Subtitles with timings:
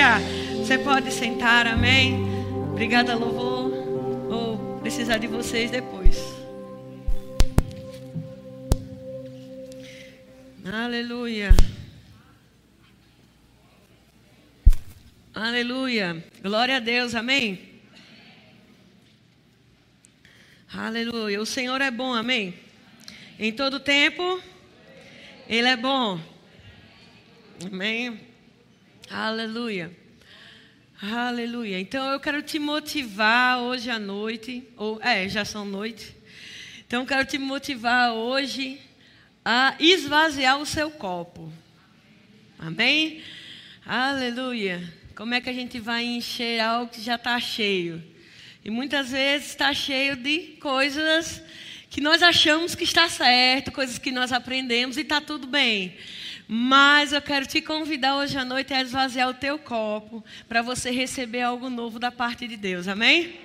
[0.00, 2.24] Você pode sentar, amém?
[2.70, 3.70] Obrigada, louvor.
[4.30, 6.16] Vou precisar de vocês depois.
[10.64, 11.50] Aleluia.
[15.34, 16.24] Aleluia.
[16.42, 17.60] Glória a Deus, amém?
[20.72, 21.42] Aleluia.
[21.42, 22.54] O Senhor é bom, amém?
[23.38, 24.40] Em todo tempo,
[25.46, 26.18] Ele é bom.
[27.70, 28.29] Amém?
[29.12, 29.90] Aleluia.
[31.02, 31.80] Aleluia.
[31.80, 36.14] Então eu quero te motivar hoje à noite, ou é, já são noite.
[36.86, 38.80] Então eu quero te motivar hoje
[39.44, 41.52] a esvaziar o seu copo.
[42.56, 43.20] Amém?
[43.84, 44.80] Aleluia.
[45.16, 48.00] Como é que a gente vai encher algo que já está cheio?
[48.64, 51.42] E muitas vezes está cheio de coisas
[51.90, 55.96] que nós achamos que está certo, coisas que nós aprendemos e está tudo bem.
[56.52, 60.90] Mas eu quero te convidar hoje à noite a esvaziar o teu copo para você
[60.90, 62.88] receber algo novo da parte de Deus.
[62.88, 63.38] Amém?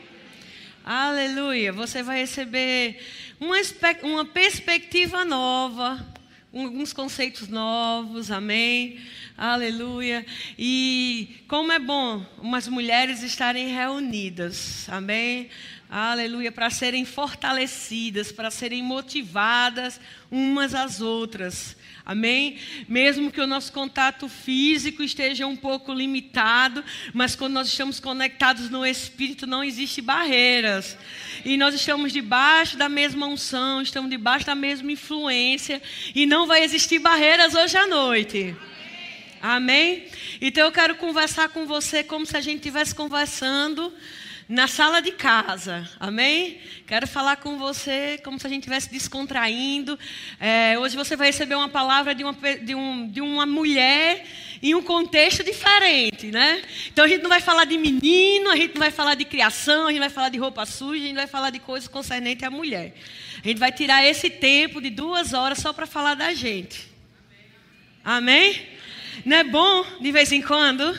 [0.83, 1.71] Aleluia.
[1.71, 2.99] Você vai receber
[3.39, 3.57] uma,
[4.01, 6.03] uma perspectiva nova,
[6.51, 8.31] alguns conceitos novos.
[8.31, 8.99] Amém?
[9.37, 10.25] Aleluia.
[10.57, 14.89] E como é bom umas mulheres estarem reunidas.
[14.89, 15.51] Amém?
[15.87, 16.51] Aleluia.
[16.51, 21.77] Para serem fortalecidas, para serem motivadas umas às outras.
[22.05, 22.57] Amém?
[22.87, 28.69] Mesmo que o nosso contato físico esteja um pouco limitado, mas quando nós estamos conectados
[28.69, 30.95] no Espírito, não existe barreiras.
[31.43, 35.81] E nós estamos debaixo da mesma unção, estamos debaixo da mesma influência,
[36.13, 38.55] e não vai existir barreiras hoje à noite.
[39.41, 40.05] Amém?
[40.39, 43.91] Então eu quero conversar com você como se a gente estivesse conversando
[44.47, 46.59] na sala de casa, amém?
[46.85, 49.97] Quero falar com você como se a gente estivesse descontraindo.
[50.39, 54.23] É, hoje você vai receber uma palavra de uma, de, um, de uma mulher
[54.61, 56.61] em um contexto diferente, né?
[56.87, 59.87] Então a gente não vai falar de menino, a gente não vai falar de criação,
[59.87, 62.51] a gente vai falar de roupa suja, a gente vai falar de coisas concernentes à
[62.51, 62.93] mulher.
[63.43, 66.87] A gente vai tirar esse tempo de duas horas só para falar da gente.
[68.03, 68.61] Amém?
[69.25, 70.95] Não é bom de vez em quando?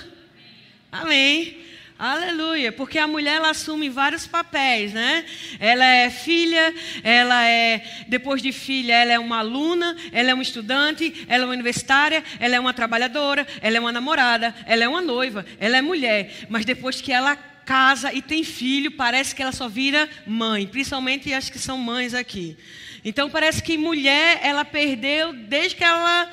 [0.91, 1.66] Amém.
[1.99, 5.25] Aleluia, porque a mulher ela assume vários papéis, né?
[5.59, 10.43] Ela é filha, ela é depois de filha, ela é uma aluna, ela é uma
[10.43, 14.89] estudante, ela é uma universitária, ela é uma trabalhadora, ela é uma namorada, ela é
[14.89, 19.41] uma noiva, ela é mulher, mas depois que ela casa e tem filho, parece que
[19.41, 22.59] ela só vira mãe, principalmente acho que são mães aqui.
[23.03, 26.31] Então parece que mulher ela perdeu desde que ela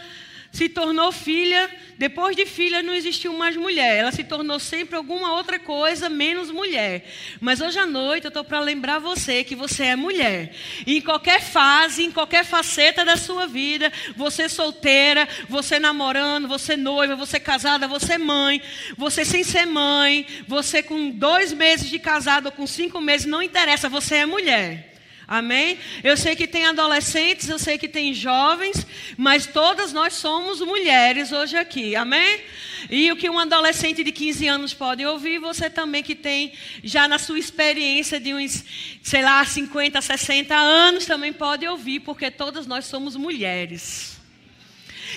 [0.54, 3.98] se tornou filha, depois de filha não existiu mais mulher.
[3.98, 7.10] Ela se tornou sempre alguma outra coisa menos mulher.
[7.42, 10.54] Mas hoje à noite eu estou para lembrar você que você é mulher.
[10.86, 16.78] E em qualquer fase, em qualquer faceta da sua vida, você solteira, você namorando, você
[16.78, 18.62] noiva, você casada, você mãe,
[18.96, 23.42] você sem ser mãe, você com dois meses de casado ou com cinco meses, não
[23.42, 24.93] interessa, você é mulher.
[25.34, 25.80] Amém?
[26.04, 28.86] Eu sei que tem adolescentes, eu sei que tem jovens,
[29.18, 31.96] mas todas nós somos mulheres hoje aqui.
[31.96, 32.40] Amém?
[32.88, 37.08] E o que um adolescente de 15 anos pode ouvir, você também que tem já
[37.08, 38.64] na sua experiência de uns,
[39.02, 44.22] sei lá, 50, 60 anos também pode ouvir, porque todas nós somos mulheres.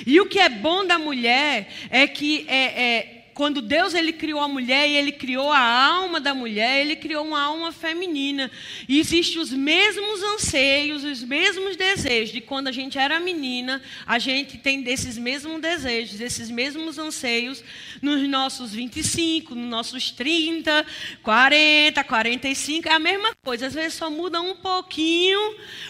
[0.07, 4.41] E o que é bom da mulher é que é, é quando Deus ele criou
[4.41, 8.51] a mulher e ele criou a alma da mulher, ele criou uma alma feminina.
[8.89, 14.19] E existem os mesmos anseios, os mesmos desejos de quando a gente era menina, a
[14.19, 17.63] gente tem desses mesmos desejos, esses mesmos anseios
[18.01, 20.87] nos nossos 25, nos nossos 30,
[21.23, 23.67] 40, 45, é a mesma coisa.
[23.67, 25.39] Às vezes só muda um pouquinho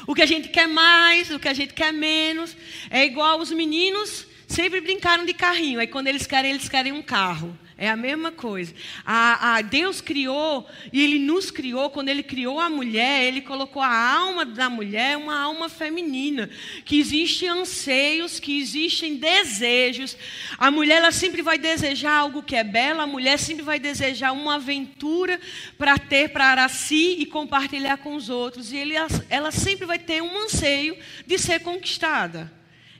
[0.04, 2.56] o que a gente quer mais, o que a gente quer menos.
[2.90, 5.80] É igual os meninos sempre brincaram de carrinho.
[5.80, 7.58] Aí quando eles querem, eles querem um carro.
[7.78, 8.72] É a mesma coisa.
[9.04, 13.82] A, a, Deus criou, e Ele nos criou, quando Ele criou a mulher, Ele colocou
[13.82, 16.48] a alma da mulher, uma alma feminina,
[16.86, 20.16] que existem anseios, que existem desejos.
[20.56, 24.32] A mulher ela sempre vai desejar algo que é belo, a mulher sempre vai desejar
[24.32, 25.38] uma aventura
[25.76, 28.72] para ter para si e compartilhar com os outros.
[28.72, 28.94] E ele,
[29.28, 30.96] ela sempre vai ter um anseio
[31.26, 32.50] de ser conquistada.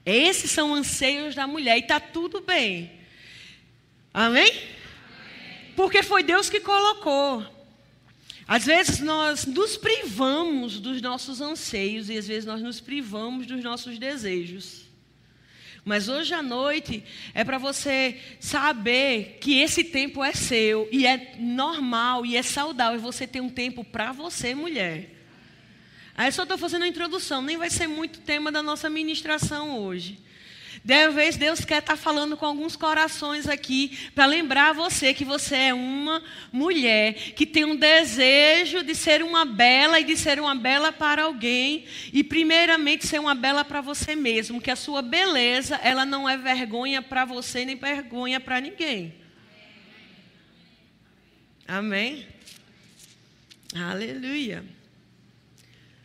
[0.06, 2.92] Esses são anseios da mulher e está tudo bem.
[4.14, 4.52] Amém?
[5.74, 7.44] Porque foi Deus que colocou.
[8.46, 13.64] Às vezes nós nos privamos dos nossos anseios e às vezes nós nos privamos dos
[13.64, 14.86] nossos desejos.
[15.84, 17.02] Mas hoje à noite
[17.34, 23.00] é para você saber que esse tempo é seu e é normal e é saudável
[23.00, 25.15] você ter um tempo para você, mulher.
[26.16, 30.18] Aí só estou fazendo a introdução, nem vai ser muito tema da nossa ministração hoje.
[30.86, 35.56] Talvez Deus quer estar tá falando com alguns corações aqui para lembrar você que você
[35.56, 36.22] é uma
[36.52, 41.24] mulher que tem um desejo de ser uma bela e de ser uma bela para
[41.24, 46.28] alguém e primeiramente ser uma bela para você mesmo, que a sua beleza, ela não
[46.28, 49.14] é vergonha para você nem vergonha para ninguém.
[51.66, 52.26] Amém.
[53.74, 54.75] Aleluia.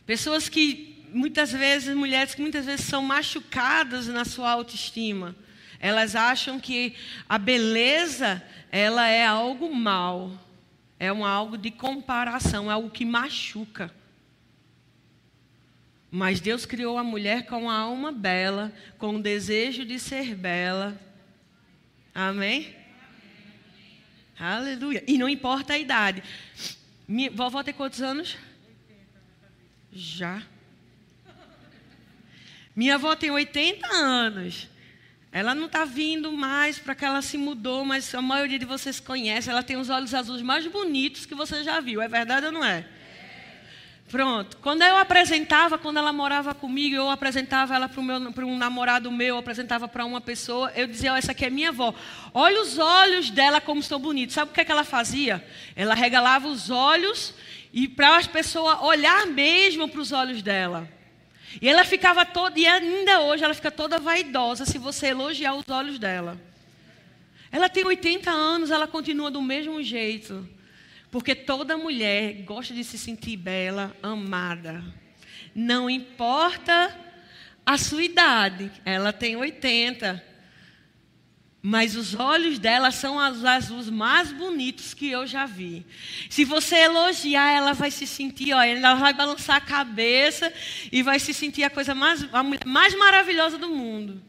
[0.06, 5.36] Pessoas que muitas vezes, mulheres que muitas vezes são machucadas na sua autoestima.
[5.78, 6.94] Elas acham que
[7.28, 10.32] a beleza, ela é algo mal.
[10.98, 13.92] É um algo de comparação, é algo que machuca.
[16.10, 21.00] Mas Deus criou a mulher com a alma bela, com o desejo de ser bela.
[22.14, 22.76] Amém?
[24.38, 25.02] Aleluia.
[25.06, 26.22] E não importa a idade.
[27.08, 28.36] Minha, vovó tem quantos anos?
[29.92, 30.42] Já.
[32.74, 34.68] Minha avó tem 80 anos.
[35.30, 39.00] Ela não está vindo mais para que ela se mudou, mas a maioria de vocês
[39.00, 39.50] conhece.
[39.50, 42.00] Ela tem os olhos azuis mais bonitos que você já viu.
[42.02, 42.86] É verdade ou não é?
[44.10, 44.58] Pronto.
[44.58, 49.88] Quando eu apresentava, quando ela morava comigo, eu apresentava ela para um namorado meu, apresentava
[49.88, 51.94] para uma pessoa, eu dizia: oh, essa aqui é minha avó.
[52.34, 54.34] Olha os olhos dela como estão bonitos.
[54.34, 55.42] Sabe o que, é que ela fazia?
[55.74, 57.34] Ela regalava os olhos
[57.72, 60.88] e para as pessoas olhar mesmo para os olhos dela.
[61.60, 65.68] E ela ficava toda, e ainda hoje ela fica toda vaidosa se você elogiar os
[65.68, 66.40] olhos dela.
[67.50, 70.48] Ela tem 80 anos, ela continua do mesmo jeito.
[71.10, 74.82] Porque toda mulher gosta de se sentir bela, amada.
[75.54, 76.98] Não importa
[77.64, 80.31] a sua idade, ela tem 80.
[81.64, 85.86] Mas os olhos dela são os azuis mais bonitos que eu já vi.
[86.28, 90.52] Se você elogiar, ela vai se sentir, ó, ela vai balançar a cabeça
[90.90, 94.20] e vai se sentir a coisa mais, a mulher mais maravilhosa do mundo.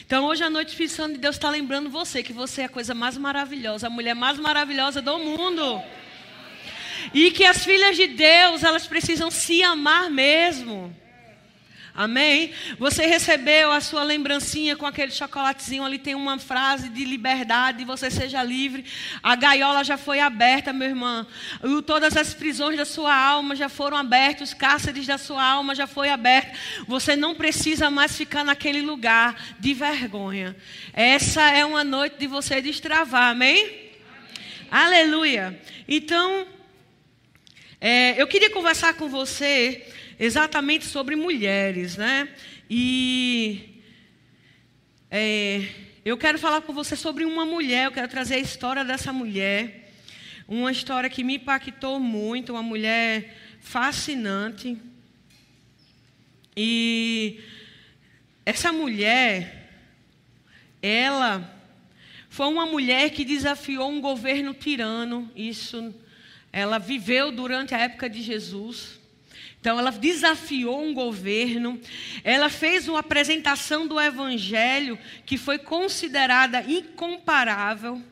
[0.00, 2.70] Então, hoje à noite, o Espírito de Deus está lembrando você que você é a
[2.70, 5.82] coisa mais maravilhosa, a mulher mais maravilhosa do mundo.
[7.12, 10.94] E que as filhas de Deus, elas precisam se amar mesmo.
[11.94, 12.54] Amém?
[12.78, 18.10] Você recebeu a sua lembrancinha com aquele chocolatezinho ali, tem uma frase de liberdade, você
[18.10, 18.86] seja livre.
[19.22, 21.26] A gaiola já foi aberta, meu irmão.
[21.84, 25.86] Todas as prisões da sua alma já foram abertas, os cárceres da sua alma já
[25.86, 26.58] foi aberto.
[26.88, 30.56] Você não precisa mais ficar naquele lugar de vergonha.
[30.94, 33.64] Essa é uma noite de você destravar, amém?
[33.66, 33.90] amém.
[34.70, 35.60] Aleluia.
[35.86, 36.46] Então,
[37.78, 39.86] é, eu queria conversar com você
[40.18, 42.28] exatamente sobre mulheres, né?
[42.68, 43.80] E
[45.10, 45.66] é,
[46.04, 49.92] eu quero falar com você sobre uma mulher, eu quero trazer a história dessa mulher.
[50.48, 54.76] Uma história que me impactou muito, uma mulher fascinante.
[56.56, 57.40] E
[58.44, 59.70] essa mulher,
[60.82, 61.60] ela
[62.28, 65.30] foi uma mulher que desafiou um governo tirano.
[65.36, 65.94] Isso,
[66.50, 69.01] ela viveu durante a época de Jesus.
[69.62, 71.80] Então, ela desafiou um governo,
[72.24, 78.02] ela fez uma apresentação do evangelho que foi considerada incomparável.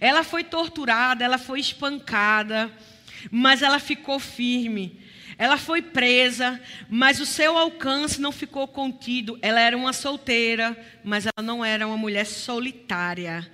[0.00, 2.70] Ela foi torturada, ela foi espancada,
[3.28, 5.00] mas ela ficou firme.
[5.36, 9.36] Ela foi presa, mas o seu alcance não ficou contido.
[9.42, 13.50] Ela era uma solteira, mas ela não era uma mulher solitária.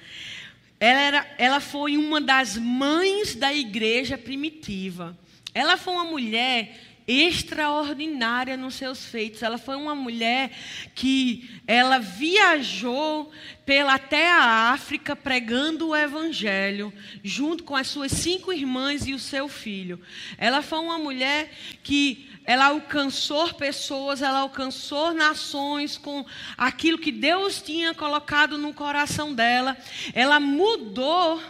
[0.78, 5.16] Ela, era, ela foi uma das mães da igreja primitiva.
[5.54, 9.42] Ela foi uma mulher extraordinária nos seus feitos.
[9.42, 10.50] Ela foi uma mulher
[10.94, 13.30] que ela viajou
[13.64, 19.18] pela até a África pregando o evangelho, junto com as suas cinco irmãs e o
[19.18, 20.00] seu filho.
[20.38, 21.50] Ela foi uma mulher
[21.82, 26.24] que ela alcançou pessoas, ela alcançou nações com
[26.56, 29.76] aquilo que Deus tinha colocado no coração dela.
[30.14, 31.42] Ela mudou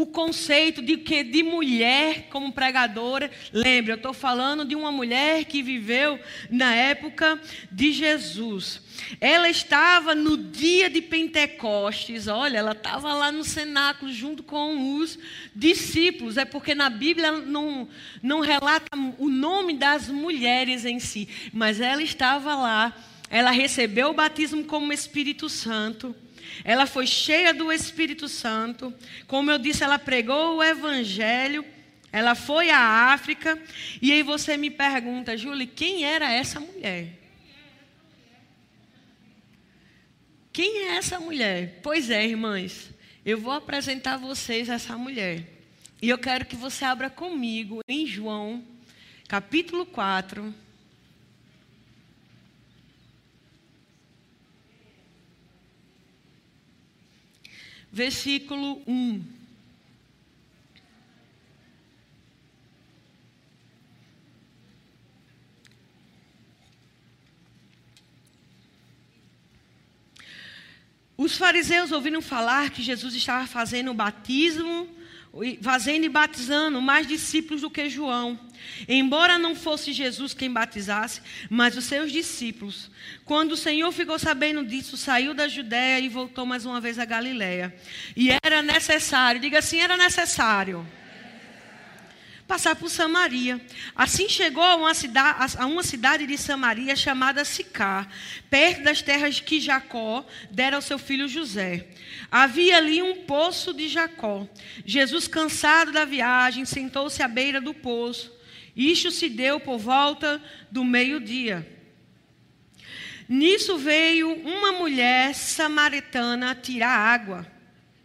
[0.00, 3.28] o conceito de que de mulher como pregadora.
[3.52, 7.40] Lembre, eu estou falando de uma mulher que viveu na época
[7.72, 8.80] de Jesus.
[9.20, 15.18] Ela estava no dia de Pentecostes, olha, ela estava lá no cenáculo junto com os
[15.52, 16.36] discípulos.
[16.36, 17.88] É porque na Bíblia não,
[18.22, 22.94] não relata o nome das mulheres em si, mas ela estava lá.
[23.28, 26.14] Ela recebeu o batismo como Espírito Santo.
[26.64, 28.92] Ela foi cheia do Espírito Santo.
[29.26, 31.64] Como eu disse, ela pregou o Evangelho.
[32.10, 33.60] Ela foi à África.
[34.00, 37.18] E aí você me pergunta, Júlia, quem era essa mulher?
[40.52, 41.78] Quem é essa mulher?
[41.82, 42.90] Pois é, irmãs,
[43.24, 45.44] eu vou apresentar a vocês essa mulher.
[46.00, 48.64] E eu quero que você abra comigo em João,
[49.28, 50.54] capítulo 4.
[57.92, 59.38] Versículo 1.
[71.16, 74.88] Os fariseus ouviram falar que Jesus estava fazendo o batismo,
[75.62, 78.38] fazendo e batizando mais discípulos do que João.
[78.88, 82.90] Embora não fosse Jesus quem batizasse, mas os seus discípulos.
[83.24, 87.04] Quando o Senhor ficou sabendo disso, saiu da Judéia e voltou mais uma vez a
[87.04, 87.74] Galiléia.
[88.16, 90.86] E era necessário, diga assim, era necessário
[92.48, 93.60] passar por Samaria.
[93.94, 98.10] Assim chegou a uma, cidade, a uma cidade de Samaria chamada Sicar,
[98.48, 101.88] perto das terras que Jacó dera ao seu filho José.
[102.30, 104.48] Havia ali um poço de Jacó.
[104.84, 108.32] Jesus, cansado da viagem, sentou-se à beira do poço.
[108.74, 111.66] Isto se deu por volta do meio-dia.
[113.28, 117.46] Nisso veio uma mulher samaritana tirar água.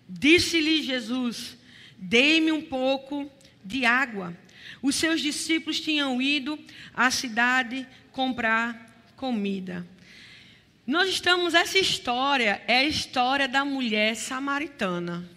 [0.10, 1.58] Disse-lhe Jesus:
[1.98, 3.32] Dei-me um pouco
[3.64, 4.36] de água.
[4.82, 6.60] Os seus discípulos tinham ido
[6.94, 9.86] à cidade comprar comida.
[10.86, 15.30] Nós estamos, essa história é a história da mulher samaritana.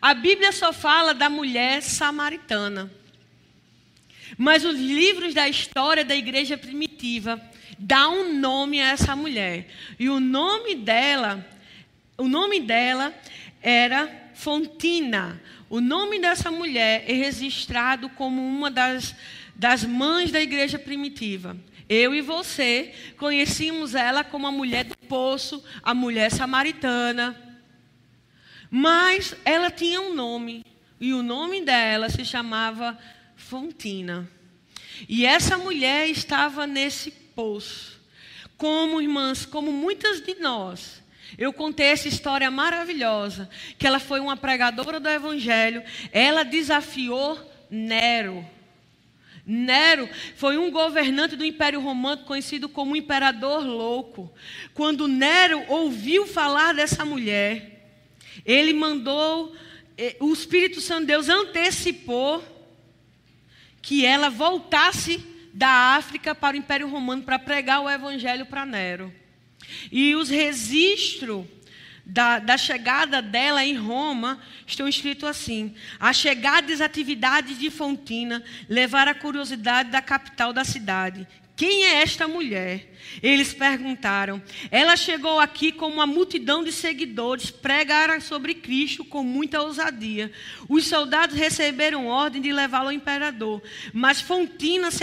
[0.00, 2.90] A Bíblia só fala da mulher samaritana.
[4.36, 7.40] Mas os livros da história da igreja primitiva
[7.78, 9.68] dá um nome a essa mulher.
[9.98, 11.46] E o nome dela,
[12.16, 13.14] o nome dela
[13.62, 15.40] era Fontina.
[15.70, 19.14] O nome dessa mulher é registrado como uma das,
[19.54, 21.56] das mães da igreja primitiva.
[21.88, 27.36] Eu e você conhecíamos ela como a mulher do poço, a mulher samaritana.
[28.70, 30.64] Mas ela tinha um nome,
[31.00, 32.98] e o nome dela se chamava
[33.36, 34.28] Fontina.
[35.08, 37.98] E essa mulher estava nesse poço.
[38.56, 41.02] Como irmãs, como muitas de nós,
[41.36, 45.82] eu contei essa história maravilhosa, que ela foi uma pregadora do evangelho,
[46.12, 47.38] ela desafiou
[47.70, 48.46] Nero.
[49.44, 54.32] Nero foi um governante do Império Romano conhecido como imperador louco.
[54.74, 57.90] Quando Nero ouviu falar dessa mulher,
[58.44, 59.54] ele mandou,
[59.96, 62.44] eh, o Espírito Santo de Deus antecipou
[63.80, 69.12] que ela voltasse da África para o Império Romano para pregar o evangelho para Nero.
[69.90, 71.46] E os registros
[72.04, 78.42] da, da, chegada dela em Roma estão escritos assim: a chegada das atividades de Fontina
[78.68, 81.26] levar a curiosidade da capital da cidade.
[81.58, 82.94] Quem é esta mulher?
[83.20, 84.40] Eles perguntaram.
[84.70, 90.30] Ela chegou aqui com uma multidão de seguidores, pregaram sobre Cristo com muita ousadia.
[90.68, 93.60] Os soldados receberam ordem de levá-lo ao imperador,
[93.92, 95.02] mas Fontina se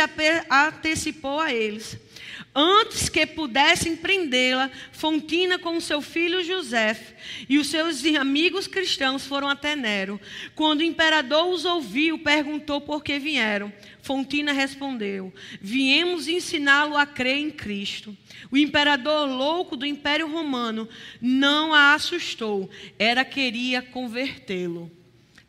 [0.49, 1.99] antecipou a eles.
[2.53, 6.97] Antes que pudessem prendê-la, Fontina com seu filho José
[7.49, 10.19] e os seus amigos cristãos foram até Nero.
[10.53, 13.71] Quando o imperador os ouviu, perguntou por que vieram.
[14.01, 18.15] Fontina respondeu: Viemos ensiná-lo a crer em Cristo.
[18.51, 20.87] O imperador louco do Império Romano
[21.21, 24.91] não a assustou, era queria convertê-lo.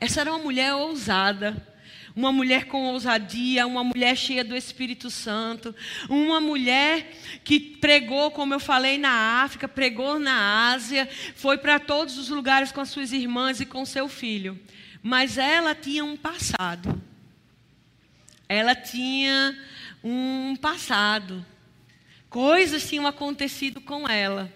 [0.00, 1.75] Essa era uma mulher ousada
[2.16, 5.74] uma mulher com ousadia, uma mulher cheia do Espírito Santo,
[6.08, 12.16] uma mulher que pregou, como eu falei, na África, pregou na Ásia, foi para todos
[12.16, 14.58] os lugares com as suas irmãs e com seu filho.
[15.02, 17.02] Mas ela tinha um passado.
[18.48, 19.54] Ela tinha
[20.02, 21.44] um passado.
[22.30, 24.50] Coisas tinham acontecido com ela.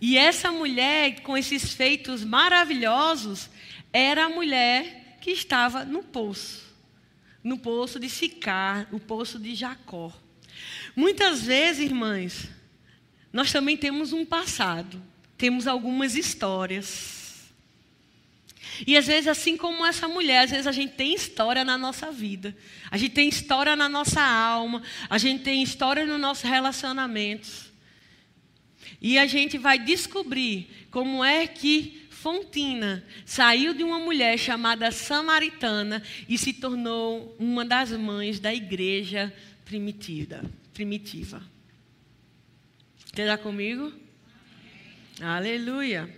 [0.00, 3.48] E essa mulher, com esses feitos maravilhosos,
[3.92, 6.62] era a mulher que estava no poço,
[7.42, 10.12] no poço de Sicar, o poço de Jacó.
[10.94, 12.48] Muitas vezes, irmãs,
[13.32, 15.02] nós também temos um passado,
[15.36, 17.50] temos algumas histórias.
[18.86, 22.12] E às vezes, assim como essa mulher, às vezes a gente tem história na nossa
[22.12, 22.56] vida,
[22.88, 24.80] a gente tem história na nossa alma,
[25.10, 27.72] a gente tem história nos nossos relacionamentos.
[29.02, 36.02] E a gente vai descobrir como é que Fontina saiu de uma mulher chamada Samaritana
[36.28, 39.32] e se tornou uma das mães da igreja
[39.64, 40.44] primitiva.
[40.74, 41.40] primitiva.
[43.16, 43.92] Está comigo?
[45.20, 46.12] Aleluia.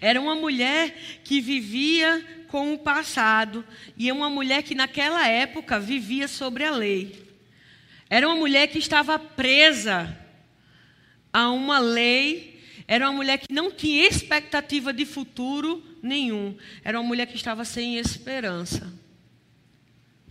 [0.00, 3.62] Era uma mulher que vivia com o passado
[3.94, 7.28] e é uma mulher que naquela época vivia sobre a lei.
[8.08, 10.18] Era uma mulher que estava presa
[11.30, 12.57] a uma lei
[12.90, 16.56] era uma mulher que não tinha expectativa de futuro nenhum.
[16.82, 18.90] Era uma mulher que estava sem esperança.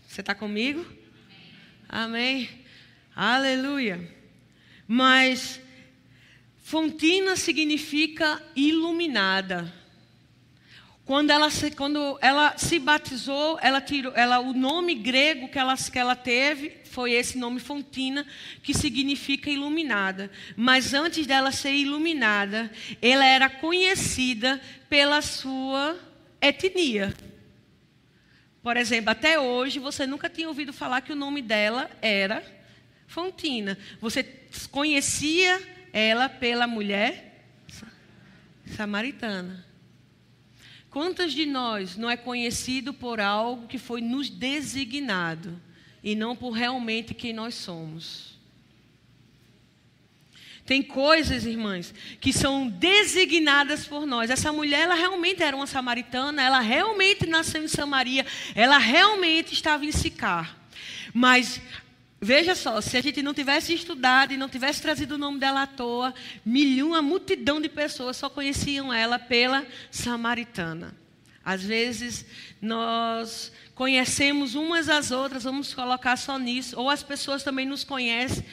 [0.08, 0.84] Você está comigo?
[1.88, 2.50] Amém.
[3.16, 4.12] Aleluia.
[4.88, 5.62] Mas
[6.64, 9.72] Fontina significa iluminada.
[11.08, 15.78] Quando ela se, quando ela se batizou, ela tirou, ela, o nome grego que ela,
[15.78, 18.28] que ela teve foi esse nome Fontina,
[18.62, 20.30] que significa iluminada.
[20.58, 22.70] Mas antes dela ser iluminada,
[23.02, 25.98] ela era conhecida pela sua
[26.42, 27.16] etnia.
[28.62, 32.44] Por exemplo, até hoje você nunca tinha ouvido falar que o nome dela era
[33.08, 33.78] Fontina.
[34.02, 34.24] Você
[34.70, 35.62] conhecia
[35.94, 37.46] ela pela mulher
[38.76, 39.67] samaritana.
[40.90, 45.60] Quantas de nós não é conhecido por algo que foi nos designado
[46.04, 48.38] e não por realmente quem nós somos?
[50.68, 54.30] Tem coisas, irmãs, que são designadas por nós.
[54.30, 59.86] Essa mulher, ela realmente era uma samaritana, ela realmente nasceu em Samaria, ela realmente estava
[59.86, 60.58] em Sicar.
[61.14, 61.62] Mas
[62.20, 65.64] Veja só, se a gente não tivesse estudado e não tivesse trazido o nome dela
[65.64, 70.96] à toa, milhão, uma multidão de pessoas só conheciam ela pela samaritana.
[71.46, 72.26] Às vezes
[72.60, 78.44] nós conhecemos umas às outras, vamos colocar só nisso, ou as pessoas também nos conhecem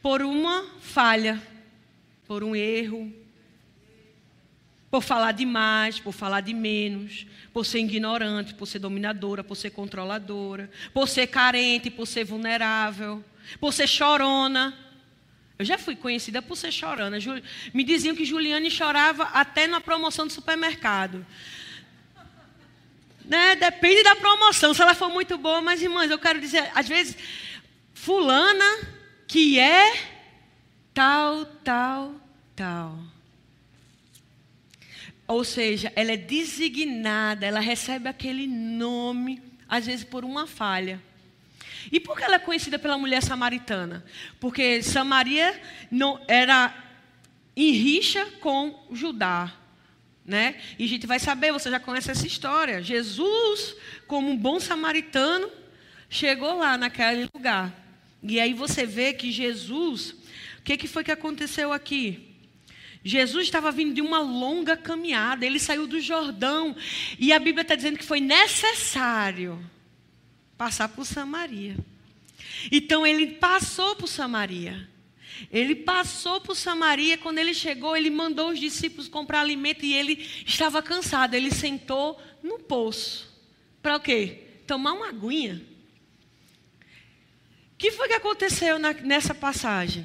[0.00, 1.42] por uma falha,
[2.26, 3.12] por um erro,
[4.90, 9.70] por falar demais, por falar de menos, por ser ignorante, por ser dominadora, por ser
[9.70, 13.22] controladora, por ser carente, por ser vulnerável,
[13.60, 14.76] por ser chorona.
[15.58, 17.18] Eu já fui conhecida por ser chorona.
[17.74, 21.26] Me diziam que Juliane chorava até na promoção do supermercado.
[23.24, 23.56] Né?
[23.56, 27.14] Depende da promoção, se ela for muito boa, mas irmãs, eu quero dizer, às vezes,
[27.92, 28.64] fulana
[29.26, 29.92] que é
[30.94, 32.14] tal, tal,
[32.56, 33.17] tal.
[35.28, 41.00] Ou seja, ela é designada, ela recebe aquele nome, às vezes por uma falha.
[41.92, 44.04] E por que ela é conhecida pela mulher samaritana?
[44.40, 46.74] Porque Samaria não era
[47.54, 49.54] em rixa com Judá.
[50.24, 50.56] Né?
[50.78, 52.82] E a gente vai saber, você já conhece essa história.
[52.82, 53.74] Jesus,
[54.06, 55.50] como um bom samaritano,
[56.08, 57.72] chegou lá naquele lugar.
[58.22, 60.10] E aí você vê que Jesus,
[60.58, 62.27] o que, que foi que aconteceu aqui?
[63.04, 66.76] Jesus estava vindo de uma longa caminhada, ele saiu do Jordão,
[67.18, 69.58] e a Bíblia está dizendo que foi necessário
[70.56, 71.76] passar por Samaria.
[72.70, 74.88] Então ele passou por Samaria.
[75.52, 80.28] Ele passou por Samaria, quando ele chegou, ele mandou os discípulos comprar alimento e ele
[80.44, 81.34] estava cansado.
[81.34, 83.28] Ele sentou no poço.
[83.80, 84.42] Para o quê?
[84.66, 85.62] Tomar uma aguinha.
[87.74, 90.04] O que foi que aconteceu na, nessa passagem?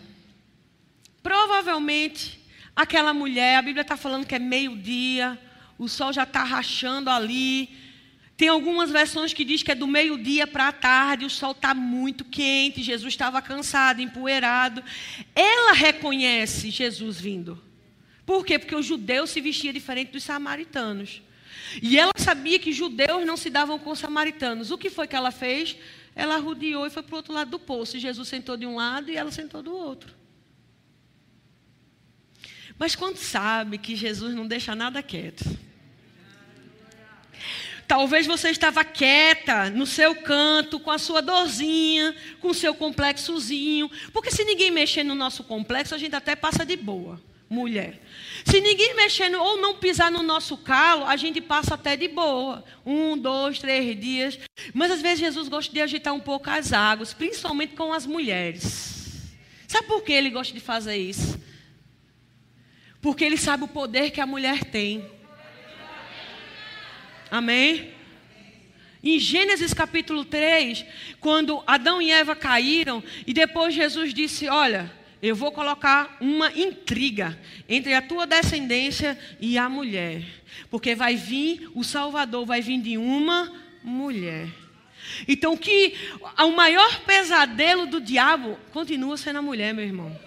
[1.24, 2.40] Provavelmente
[2.76, 5.40] Aquela mulher, a Bíblia está falando que é meio-dia,
[5.78, 7.70] o sol já está rachando ali.
[8.36, 11.74] Tem algumas versões que diz que é do meio-dia para a tarde, o sol está
[11.74, 14.84] muito quente, Jesus estava cansado, empoeirado.
[15.36, 17.62] Ela reconhece Jesus vindo.
[18.26, 18.58] Por quê?
[18.58, 21.22] Porque o judeu se vestia diferente dos samaritanos.
[21.82, 24.72] E ela sabia que judeus não se davam com samaritanos.
[24.72, 25.76] O que foi que ela fez?
[26.16, 28.00] Ela rodeou e foi para o outro lado do poço.
[28.00, 30.23] Jesus sentou de um lado e ela sentou do outro.
[32.78, 35.44] Mas quando sabe que Jesus não deixa nada quieto.
[37.88, 43.90] Talvez você estava quieta no seu canto, com a sua dorzinha, com o seu complexozinho.
[44.12, 48.02] Porque se ninguém mexer no nosso complexo, a gente até passa de boa, mulher.
[48.46, 52.64] Se ninguém mexer ou não pisar no nosso calo, a gente passa até de boa.
[52.86, 54.40] Um, dois, três dias.
[54.74, 59.30] Mas às vezes Jesus gosta de agitar um pouco as águas, principalmente com as mulheres.
[59.68, 61.40] Sabe por que ele gosta de fazer isso?
[63.04, 65.06] Porque ele sabe o poder que a mulher tem.
[67.30, 67.92] Amém?
[69.04, 70.86] Em Gênesis capítulo 3,
[71.20, 74.90] quando Adão e Eva caíram, e depois Jesus disse: Olha,
[75.22, 77.38] eu vou colocar uma intriga
[77.68, 80.24] entre a tua descendência e a mulher,
[80.70, 83.52] porque vai vir, o Salvador vai vir de uma
[83.84, 84.48] mulher.
[85.28, 85.94] Então, que
[86.40, 90.18] o maior pesadelo do diabo continua sendo a mulher, meu irmão.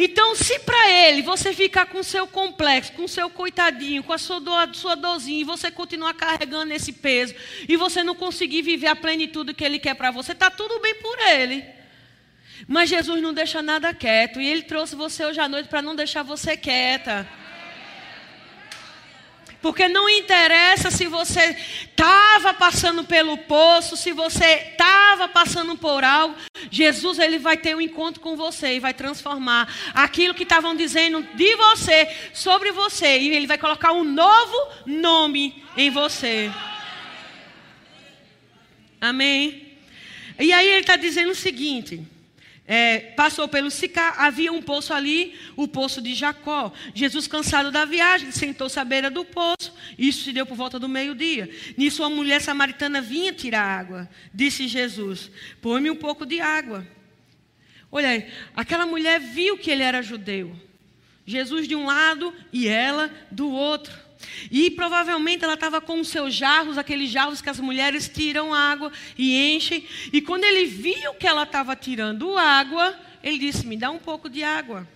[0.00, 4.38] Então, se para ele você ficar com seu complexo, com seu coitadinho, com a sua,
[4.38, 7.34] dor, sua dorzinha, e você continuar carregando esse peso,
[7.68, 10.94] e você não conseguir viver a plenitude que ele quer para você, está tudo bem
[11.02, 11.64] por ele.
[12.68, 15.96] Mas Jesus não deixa nada quieto, e ele trouxe você hoje à noite para não
[15.96, 17.28] deixar você quieta.
[19.60, 21.56] Porque não interessa se você
[21.90, 26.36] estava passando pelo poço, se você estava passando por algo,
[26.70, 31.26] Jesus ele vai ter um encontro com você e vai transformar aquilo que estavam dizendo
[31.34, 36.52] de você sobre você e ele vai colocar um novo nome em você.
[39.00, 39.76] Amém.
[40.38, 42.00] E aí ele está dizendo o seguinte:
[42.70, 46.70] é, passou pelo Sicá, havia um poço ali, o poço de Jacó.
[46.94, 49.72] Jesus, cansado da viagem, sentou-se à beira do poço.
[49.98, 51.48] Isso se deu por volta do meio-dia.
[51.78, 54.08] Nisso, uma mulher samaritana vinha tirar água.
[54.34, 55.30] Disse Jesus:
[55.62, 56.86] Põe-me um pouco de água.
[57.90, 60.54] Olha aí, aquela mulher viu que ele era judeu.
[61.24, 64.07] Jesus de um lado e ela do outro.
[64.50, 68.92] E provavelmente ela estava com os seus jarros, aqueles jarros que as mulheres tiram água
[69.16, 69.86] e enchem.
[70.12, 74.28] E quando ele viu que ela estava tirando água, ele disse: Me dá um pouco
[74.28, 74.86] de água.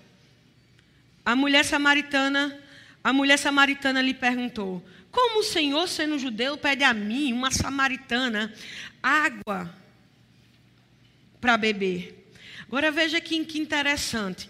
[1.24, 2.58] A mulher samaritana,
[3.02, 8.52] a mulher samaritana lhe perguntou: Como o Senhor, sendo judeu, pede a mim, uma samaritana,
[9.02, 9.72] água
[11.40, 12.18] para beber?
[12.66, 14.48] Agora veja aqui que interessante.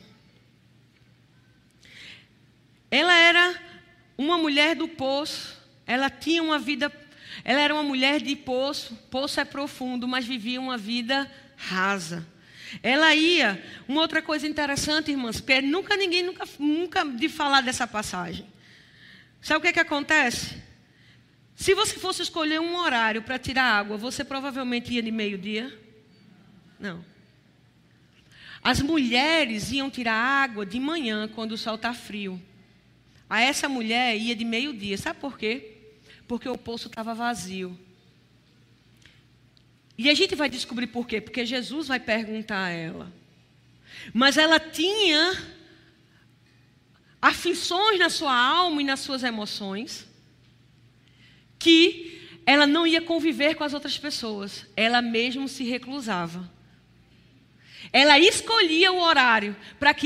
[2.90, 3.71] Ela era
[4.16, 6.92] uma mulher do poço, ela tinha uma vida,
[7.44, 12.26] ela era uma mulher de poço, poço é profundo, mas vivia uma vida rasa.
[12.82, 17.86] Ela ia, uma outra coisa interessante, irmãs, porque nunca ninguém nunca, nunca de falar dessa
[17.86, 18.46] passagem.
[19.40, 20.62] Sabe o que, é que acontece?
[21.54, 25.78] Se você fosse escolher um horário para tirar água, você provavelmente ia de meio-dia?
[26.78, 27.04] Não.
[28.62, 32.40] As mulheres iam tirar água de manhã, quando o sol está frio.
[33.32, 34.98] A essa mulher ia de meio-dia.
[34.98, 35.94] Sabe por quê?
[36.28, 37.80] Porque o poço estava vazio.
[39.96, 41.18] E a gente vai descobrir por quê?
[41.18, 43.10] Porque Jesus vai perguntar a ela.
[44.12, 45.32] Mas ela tinha
[47.22, 50.06] aflições na sua alma e nas suas emoções
[51.58, 54.66] que ela não ia conviver com as outras pessoas.
[54.76, 56.52] Ela mesmo se reclusava.
[57.90, 59.96] Ela escolhia o horário para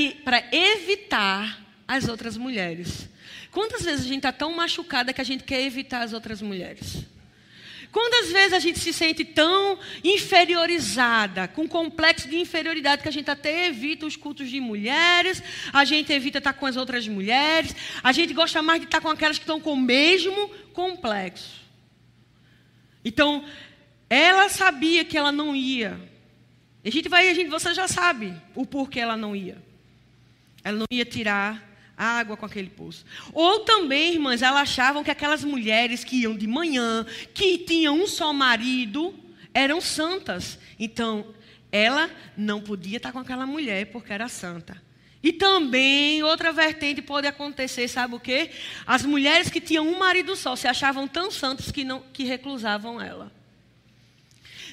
[0.49, 3.09] evitar as outras mulheres.
[3.51, 7.05] Quantas vezes a gente está tão machucada que a gente quer evitar as outras mulheres?
[7.91, 13.31] Quantas vezes a gente se sente tão inferiorizada, com complexo de inferioridade, que a gente
[13.31, 18.11] até evita os cultos de mulheres, a gente evita estar com as outras mulheres, a
[18.11, 21.61] gente gosta mais de estar com aquelas que estão com o mesmo complexo.
[23.03, 23.45] Então,
[24.09, 25.99] ela sabia que ela não ia.
[26.83, 29.57] A gente vai, a gente, você já sabe o porquê ela não ia.
[30.63, 31.63] Ela não ia tirar
[31.97, 33.03] água com aquele poço.
[33.33, 38.05] Ou também, irmãs, elas achavam que aquelas mulheres que iam de manhã, que tinham um
[38.05, 39.13] só marido,
[39.53, 40.59] eram santas.
[40.79, 41.33] Então,
[41.71, 44.81] ela não podia estar com aquela mulher porque era santa.
[45.23, 48.51] E também, outra vertente pode acontecer, sabe o quê?
[48.85, 53.01] As mulheres que tinham um marido só se achavam tão santas que, não, que reclusavam
[53.01, 53.31] ela.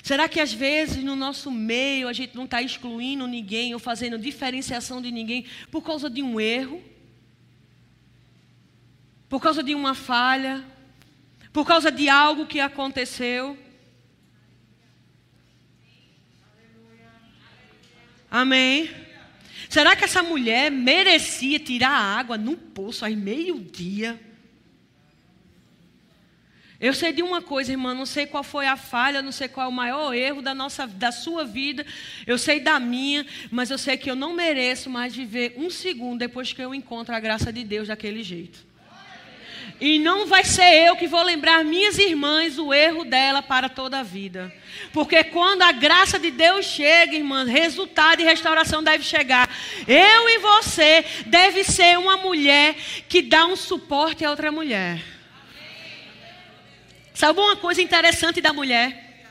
[0.02, 4.18] Será que às vezes no nosso meio a gente não está excluindo ninguém ou fazendo
[4.18, 6.82] diferenciação de ninguém por causa de um erro?
[9.34, 10.64] Por causa de uma falha,
[11.52, 13.58] por causa de algo que aconteceu.
[18.30, 18.88] Amém.
[19.68, 24.20] Será que essa mulher merecia tirar a água no poço às meio-dia?
[26.78, 29.66] Eu sei de uma coisa, irmã, não sei qual foi a falha, não sei qual
[29.66, 31.84] é o maior erro da nossa, da sua vida.
[32.24, 36.20] Eu sei da minha, mas eu sei que eu não mereço mais viver um segundo
[36.20, 38.73] depois que eu encontro a graça de Deus daquele jeito.
[39.84, 43.98] E não vai ser eu que vou lembrar minhas irmãs o erro dela para toda
[43.98, 44.50] a vida.
[44.94, 49.46] Porque quando a graça de Deus chega, irmãs, resultado e restauração deve chegar.
[49.86, 52.74] Eu e você deve ser uma mulher
[53.10, 55.04] que dá um suporte a outra mulher.
[57.12, 59.26] Sabe uma coisa interessante da mulher?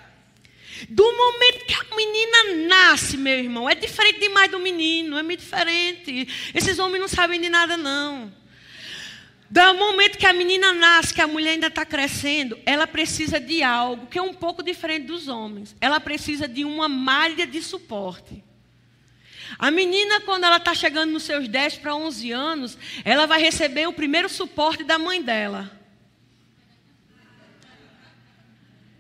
[0.87, 5.39] Do momento que a menina nasce, meu irmão, é diferente demais do menino, é muito
[5.39, 6.27] diferente.
[6.53, 8.42] Esses homens não sabem de nada, não.
[9.53, 13.61] Do momento que a menina nasce, que a mulher ainda está crescendo, ela precisa de
[13.61, 15.75] algo que é um pouco diferente dos homens.
[15.79, 18.43] Ela precisa de uma malha de suporte.
[19.59, 23.85] A menina, quando ela está chegando nos seus 10 para 11 anos, ela vai receber
[23.85, 25.69] o primeiro suporte da mãe dela.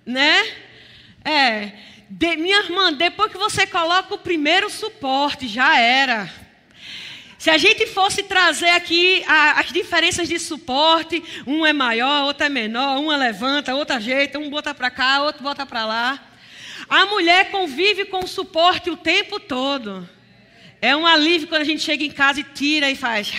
[0.05, 0.39] Né?
[1.25, 1.71] É.
[2.07, 6.31] De, minha irmã, depois que você coloca o primeiro suporte, já era.
[7.43, 12.45] Se a gente fosse trazer aqui a, as diferenças de suporte, um é maior, outro
[12.45, 16.23] é menor, uma levanta, outra ajeita, um bota para cá, outro bota para lá.
[16.87, 20.07] A mulher convive com o suporte o tempo todo.
[20.81, 23.33] É um alívio quando a gente chega em casa e tira e faz.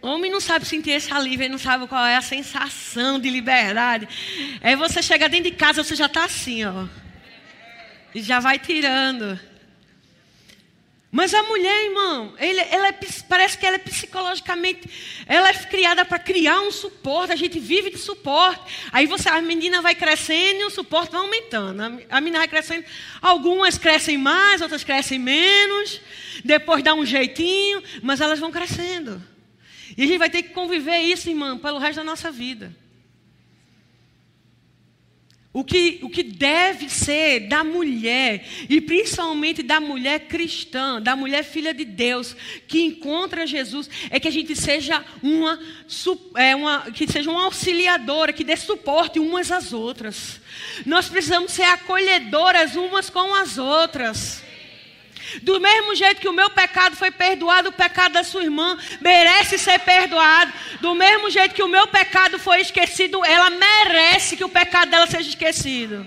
[0.00, 4.08] Homem não sabe sentir esse alívio, ele não sabe qual é a sensação de liberdade.
[4.62, 7.07] Aí você chega dentro de casa, você já está assim, ó.
[8.14, 9.38] E já vai tirando.
[11.10, 14.90] Mas a mulher, irmão, ele, ela é, parece que ela é psicologicamente,
[15.26, 17.32] ela é criada para criar um suporte.
[17.32, 18.60] A gente vive de suporte.
[18.92, 21.80] Aí você, a menina vai crescendo e o suporte vai aumentando.
[21.80, 22.84] A, a menina vai crescendo.
[23.22, 25.98] Algumas crescem mais, outras crescem menos.
[26.44, 29.22] Depois dá um jeitinho, mas elas vão crescendo.
[29.96, 32.70] E a gente vai ter que conviver isso, irmão, pelo resto da nossa vida.
[35.50, 41.42] O que, o que deve ser da mulher, e principalmente da mulher cristã, da mulher
[41.42, 45.58] filha de Deus, que encontra Jesus, é que a gente seja uma,
[46.36, 50.38] é uma, que seja uma auxiliadora, que dê suporte umas às outras.
[50.84, 54.47] Nós precisamos ser acolhedoras umas com as outras.
[55.42, 59.58] Do mesmo jeito que o meu pecado foi perdoado, o pecado da sua irmã merece
[59.58, 60.52] ser perdoado.
[60.80, 65.06] Do mesmo jeito que o meu pecado foi esquecido, ela merece que o pecado dela
[65.06, 66.06] seja esquecido.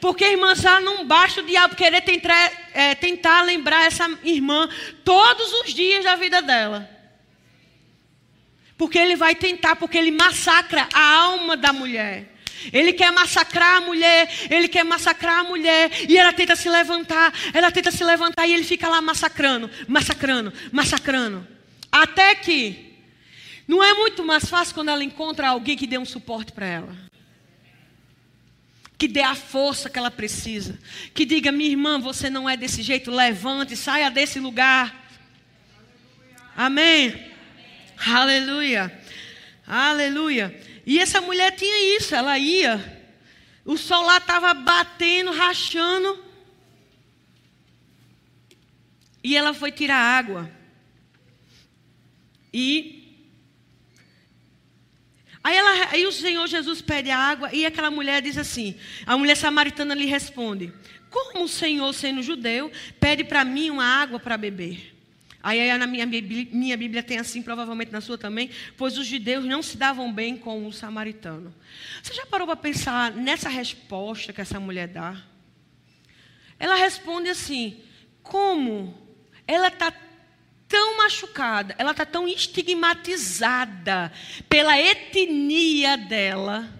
[0.00, 4.68] Porque, irmã, já não basta o diabo querer tentar, é, tentar lembrar essa irmã
[5.04, 6.88] todos os dias da vida dela.
[8.76, 12.33] Porque ele vai tentar, porque ele massacra a alma da mulher.
[12.72, 17.32] Ele quer massacrar a mulher, ele quer massacrar a mulher, e ela tenta se levantar,
[17.52, 21.46] ela tenta se levantar e ele fica lá massacrando, massacrando, massacrando.
[21.90, 22.94] Até que
[23.66, 26.96] não é muito mais fácil quando ela encontra alguém que dê um suporte para ela.
[28.96, 30.78] Que dê a força que ela precisa.
[31.12, 35.08] Que diga, minha irmã, você não é desse jeito, levante, saia desse lugar.
[36.56, 37.08] Amém.
[37.08, 37.34] Amém.
[38.06, 39.00] Aleluia.
[39.66, 40.73] Aleluia.
[40.86, 43.02] E essa mulher tinha isso, ela ia,
[43.64, 46.22] o sol lá estava batendo, rachando,
[49.22, 50.50] e ela foi tirar água.
[52.52, 53.00] E
[55.44, 59.14] Aí, ela, aí o Senhor Jesus pede a água e aquela mulher diz assim: a
[59.14, 60.72] mulher samaritana lhe responde:
[61.10, 64.93] Como o Senhor, sendo judeu, pede para mim uma água para beber?
[65.44, 69.44] Aí na minha Bíblia, minha Bíblia tem assim, provavelmente na sua também, pois os judeus
[69.44, 71.54] não se davam bem com o samaritano.
[72.02, 75.22] Você já parou para pensar nessa resposta que essa mulher dá?
[76.58, 77.78] Ela responde assim:
[78.22, 78.96] como
[79.46, 79.92] ela está
[80.66, 84.10] tão machucada, ela está tão estigmatizada
[84.48, 86.72] pela etnia dela.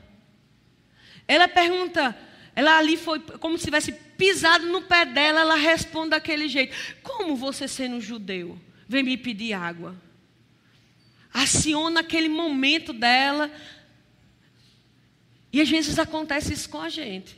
[1.29, 2.17] Ela pergunta,
[2.57, 7.37] ela ali foi como se tivesse pisado no pé dela, ela responde daquele jeito: Como
[7.37, 9.95] você sendo judeu, vem me pedir água?
[11.33, 13.51] Aciona aquele momento dela.
[15.53, 17.37] E às vezes acontece isso com a gente.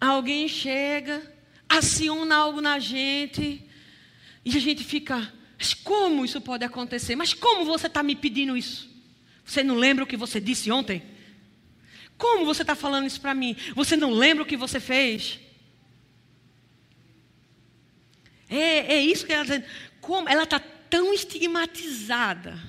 [0.00, 1.22] Alguém chega,
[1.68, 3.62] aciona algo na gente,
[4.44, 7.14] e a gente fica, mas como isso pode acontecer?
[7.16, 8.90] Mas como você está me pedindo isso?
[9.44, 11.02] Você não lembra o que você disse ontem?
[12.20, 13.56] Como você está falando isso para mim?
[13.74, 15.40] Você não lembra o que você fez?
[18.46, 20.28] É, é isso que ela está dizendo.
[20.28, 22.60] Ela está tão estigmatizada.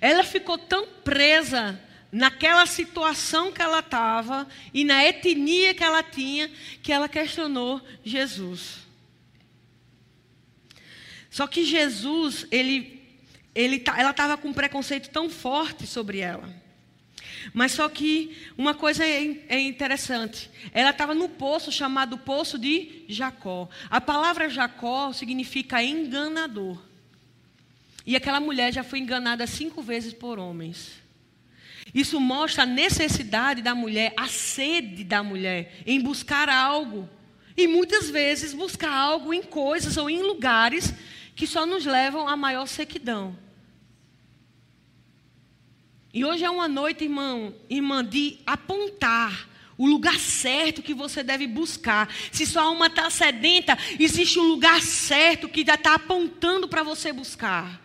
[0.00, 1.78] Ela ficou tão presa
[2.10, 6.50] naquela situação que ela estava e na etnia que ela tinha
[6.82, 8.78] que ela questionou Jesus.
[11.28, 13.02] Só que Jesus, ele,
[13.54, 16.65] ele, ela estava com um preconceito tão forte sobre ela.
[17.52, 20.50] Mas só que uma coisa é, é interessante.
[20.72, 23.68] Ela estava no poço chamado Poço de Jacó.
[23.90, 26.78] A palavra Jacó significa enganador.
[28.06, 30.92] E aquela mulher já foi enganada cinco vezes por homens.
[31.94, 37.08] Isso mostra a necessidade da mulher, a sede da mulher em buscar algo.
[37.56, 40.92] E muitas vezes buscar algo em coisas ou em lugares
[41.34, 43.36] que só nos levam à maior sequidão.
[46.16, 51.46] E hoje é uma noite, irmão, irmã, de apontar o lugar certo que você deve
[51.46, 52.08] buscar.
[52.32, 57.12] Se sua alma está sedenta, existe um lugar certo que já está apontando para você
[57.12, 57.78] buscar.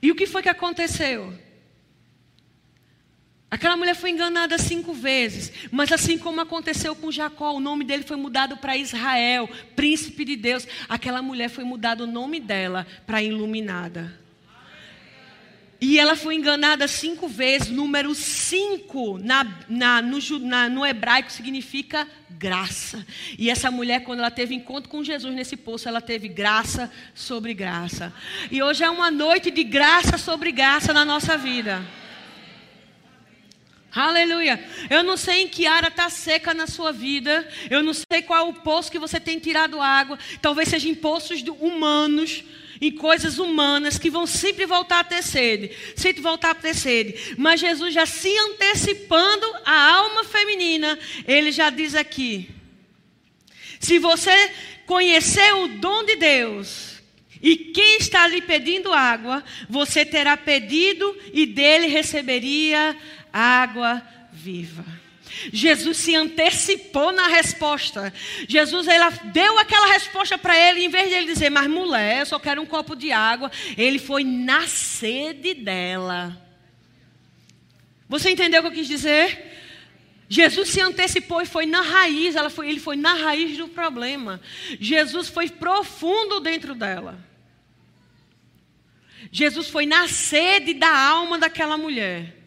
[0.00, 1.36] E o que foi que aconteceu?
[3.50, 8.04] Aquela mulher foi enganada cinco vezes, mas assim como aconteceu com Jacó, o nome dele
[8.04, 10.68] foi mudado para Israel, príncipe de Deus.
[10.88, 14.27] Aquela mulher foi mudado o nome dela para iluminada.
[15.80, 17.68] E ela foi enganada cinco vezes.
[17.68, 23.06] Número cinco na, na, no, na, no, hebraico significa graça.
[23.38, 27.54] E essa mulher, quando ela teve encontro com Jesus nesse poço, ela teve graça sobre
[27.54, 28.12] graça.
[28.50, 31.84] E hoje é uma noite de graça sobre graça na nossa vida.
[33.94, 34.62] Aleluia.
[34.90, 37.48] Eu não sei em que área está seca na sua vida.
[37.70, 40.18] Eu não sei qual é o poço que você tem tirado água.
[40.42, 42.44] Talvez seja em poços humanos
[42.80, 47.34] em coisas humanas que vão sempre voltar a ter sede, sempre voltar a ter sede.
[47.36, 52.50] Mas Jesus já se antecipando a alma feminina, ele já diz aqui:
[53.80, 54.50] Se você
[54.86, 56.98] conhecer o dom de Deus,
[57.42, 62.96] e quem está lhe pedindo água, você terá pedido e dele receberia
[63.32, 64.97] água viva.
[65.52, 68.12] Jesus se antecipou na resposta.
[68.48, 72.26] Jesus ela deu aquela resposta para ele, em vez de ele dizer, mas mulher, eu
[72.26, 76.40] só quero um copo de água, ele foi na sede dela.
[78.08, 79.56] Você entendeu o que eu quis dizer?
[80.28, 84.40] Jesus se antecipou e foi na raiz, foi, ele foi na raiz do problema.
[84.78, 87.18] Jesus foi profundo dentro dela.
[89.32, 92.37] Jesus foi na sede da alma daquela mulher.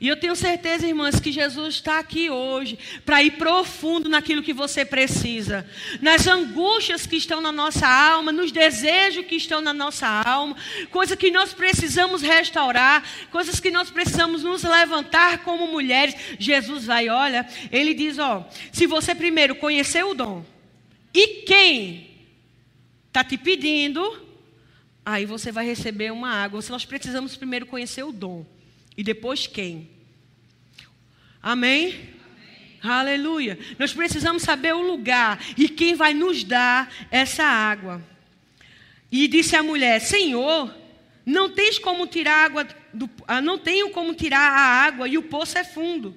[0.00, 4.52] E eu tenho certeza, irmãs, que Jesus está aqui hoje para ir profundo naquilo que
[4.52, 5.68] você precisa,
[6.00, 10.56] nas angústias que estão na nossa alma, nos desejos que estão na nossa alma,
[10.90, 16.16] coisas que nós precisamos restaurar, coisas que nós precisamos nos levantar como mulheres.
[16.38, 20.44] Jesus vai, olha, ele diz: ó, se você primeiro conhecer o dom
[21.14, 22.10] e quem
[23.06, 24.20] está te pedindo,
[25.06, 26.60] aí você vai receber uma água.
[26.68, 28.44] Nós precisamos primeiro conhecer o dom
[28.96, 29.90] e depois quem.
[31.42, 31.88] Amém?
[31.88, 32.14] Amém?
[32.82, 33.58] Aleluia.
[33.78, 38.02] Nós precisamos saber o lugar e quem vai nos dar essa água.
[39.10, 40.74] E disse a mulher: Senhor,
[41.24, 45.22] não tens como tirar água do, ah, não tenho como tirar a água e o
[45.22, 46.14] poço é fundo.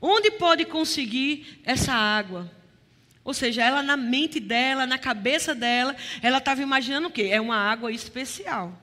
[0.00, 2.50] Onde pode conseguir essa água?
[3.24, 7.28] Ou seja, ela na mente dela, na cabeça dela, ela estava imaginando o quê?
[7.30, 8.78] É uma água especial.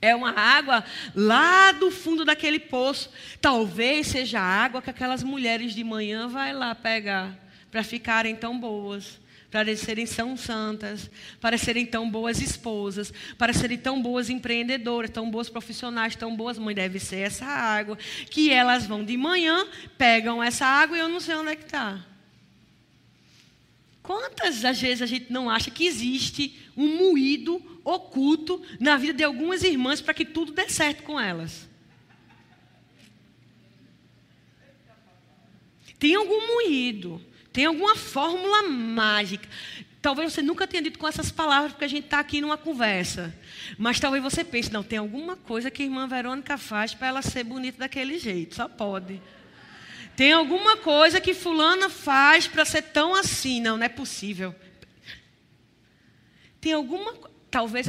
[0.00, 0.84] É uma água
[1.14, 3.10] lá do fundo daquele poço.
[3.40, 7.36] Talvez seja a água que aquelas mulheres de manhã vai lá pegar
[7.70, 13.76] para ficarem tão boas, para serem tão santas, para serem tão boas esposas, para serem
[13.76, 16.76] tão boas empreendedoras, tão boas profissionais, tão boas mães.
[16.76, 17.98] Deve ser essa água
[18.30, 21.64] que elas vão de manhã, pegam essa água e eu não sei onde é que
[21.64, 22.04] está.
[24.08, 29.24] Quantas das vezes a gente não acha que existe um moído oculto na vida de
[29.24, 31.68] algumas irmãs para que tudo dê certo com elas?
[35.98, 37.20] Tem algum moído,
[37.52, 39.48] tem alguma fórmula mágica.
[40.00, 43.34] Talvez você nunca tenha dito com essas palavras, porque a gente está aqui numa conversa.
[43.76, 47.22] Mas talvez você pense, não, tem alguma coisa que a irmã Verônica faz para ela
[47.22, 48.54] ser bonita daquele jeito.
[48.54, 49.20] Só pode.
[50.14, 53.60] Tem alguma coisa que fulana faz para ser tão assim?
[53.60, 54.54] Não, não é possível.
[56.60, 57.12] Tem alguma
[57.50, 57.88] talvez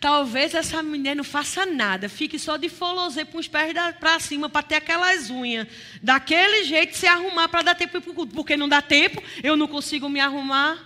[0.00, 4.48] talvez essa mulher não faça nada, fique só de folosê com os pés para cima
[4.48, 5.68] para ter aquelas unhas
[6.02, 10.18] daquele jeito se arrumar para dar tempo porque não dá tempo, eu não consigo me
[10.18, 10.76] arrumar.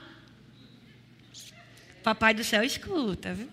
[2.03, 3.49] Papai do céu escuta, viu?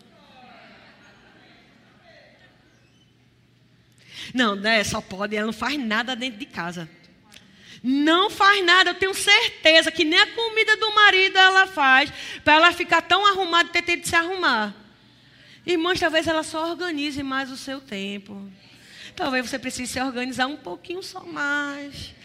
[4.33, 6.89] Não, né, só pode, ela não faz nada dentro de casa.
[7.83, 12.09] Não faz nada, eu tenho certeza que nem a comida do marido ela faz,
[12.41, 14.73] para ela ficar tão arrumada e ter tempo de se arrumar.
[15.65, 18.49] Irmãs, talvez ela só organize mais o seu tempo.
[19.15, 22.15] Talvez você precise se organizar um pouquinho só mais.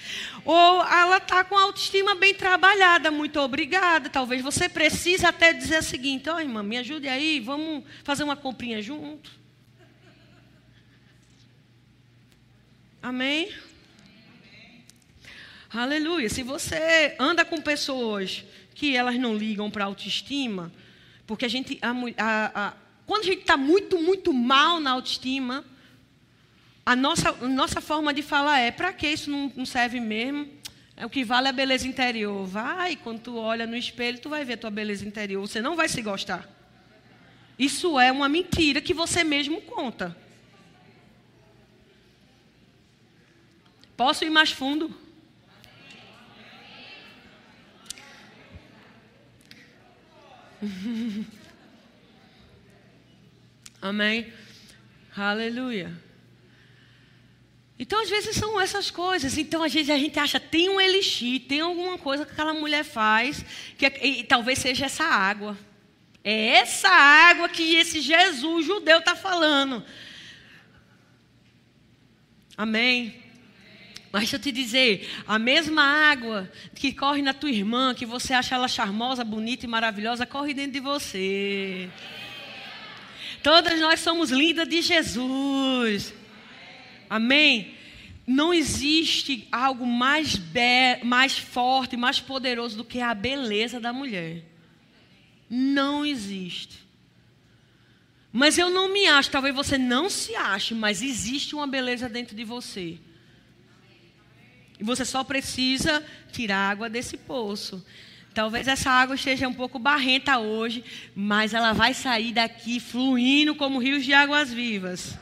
[0.44, 4.08] Ou ela está com a autoestima bem trabalhada, muito obrigada.
[4.08, 8.24] Talvez você precise até dizer o seguinte: Ó, oh, irmã, me ajude aí, vamos fazer
[8.24, 9.30] uma comprinha junto.
[13.02, 13.52] Amém?
[15.70, 16.30] Aleluia.
[16.30, 18.42] Se você anda com pessoas
[18.74, 20.72] que elas não ligam para a autoestima,
[21.26, 21.78] porque a gente.
[21.82, 22.72] A, a, a,
[23.06, 25.64] quando a gente está muito, muito mal na autoestima,
[26.86, 30.48] a nossa, a nossa forma de falar é: para que isso não, não serve mesmo?
[30.96, 32.46] É o que vale é a beleza interior.
[32.46, 35.46] Vai, quando tu olha no espelho, tu vai ver a tua beleza interior.
[35.46, 36.48] Você não vai se gostar.
[37.58, 40.16] Isso é uma mentira que você mesmo conta.
[43.96, 45.07] Posso ir mais fundo?
[53.80, 54.32] Amém?
[55.16, 55.92] Aleluia.
[57.78, 59.38] Então, às vezes, são essas coisas.
[59.38, 62.82] Então, às vezes, a gente acha, tem um elixir, tem alguma coisa que aquela mulher
[62.84, 63.44] faz,
[63.76, 65.56] que é, e, talvez seja essa água.
[66.24, 69.84] É essa água que esse Jesus judeu está falando.
[72.56, 73.27] Amém?
[74.10, 78.32] Mas deixa eu te dizer, a mesma água que corre na tua irmã, que você
[78.32, 81.90] acha ela charmosa, bonita e maravilhosa, corre dentro de você.
[83.42, 86.14] Todas nós somos lindas de Jesus.
[87.08, 87.74] Amém?
[88.26, 94.42] Não existe algo mais, be mais forte, mais poderoso do que a beleza da mulher.
[95.48, 96.86] Não existe.
[98.32, 102.36] Mas eu não me acho, talvez você não se ache, mas existe uma beleza dentro
[102.36, 102.98] de você.
[104.78, 107.84] E você só precisa tirar água desse poço.
[108.32, 113.80] Talvez essa água esteja um pouco barrenta hoje, mas ela vai sair daqui fluindo como
[113.80, 115.18] rios de águas vivas.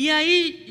[0.00, 0.64] E aí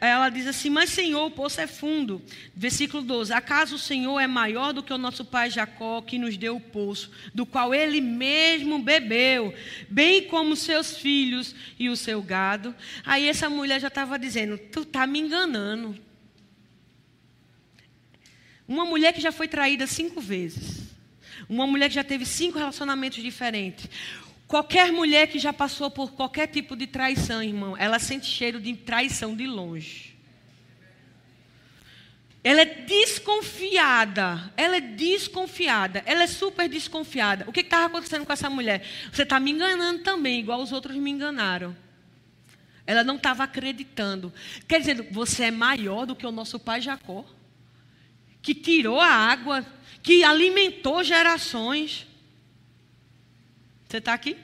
[0.00, 2.22] ela diz assim: Mas Senhor, o poço é fundo.
[2.54, 6.36] Versículo 12: Acaso o Senhor é maior do que o nosso pai Jacó, que nos
[6.36, 9.52] deu o poço, do qual ele mesmo bebeu,
[9.88, 12.72] bem como seus filhos e o seu gado?
[13.04, 15.98] Aí essa mulher já estava dizendo: Tu está me enganando.
[18.68, 20.86] Uma mulher que já foi traída cinco vezes.
[21.48, 23.90] Uma mulher que já teve cinco relacionamentos diferentes.
[24.48, 28.74] Qualquer mulher que já passou por qualquer tipo de traição, irmão, ela sente cheiro de
[28.74, 30.16] traição de longe.
[32.42, 34.50] Ela é desconfiada.
[34.56, 36.02] Ela é desconfiada.
[36.06, 37.44] Ela é super desconfiada.
[37.46, 38.82] O que estava acontecendo com essa mulher?
[39.12, 41.76] Você está me enganando também, igual os outros me enganaram.
[42.86, 44.32] Ela não estava acreditando.
[44.66, 47.22] Quer dizer, você é maior do que o nosso pai Jacó,
[48.40, 49.62] que tirou a água,
[50.02, 52.07] que alimentou gerações.
[53.88, 54.36] Você está aqui?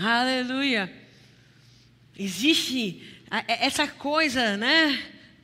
[0.00, 0.92] Aleluia.
[2.16, 3.02] Existe
[3.48, 4.96] essa coisa, né?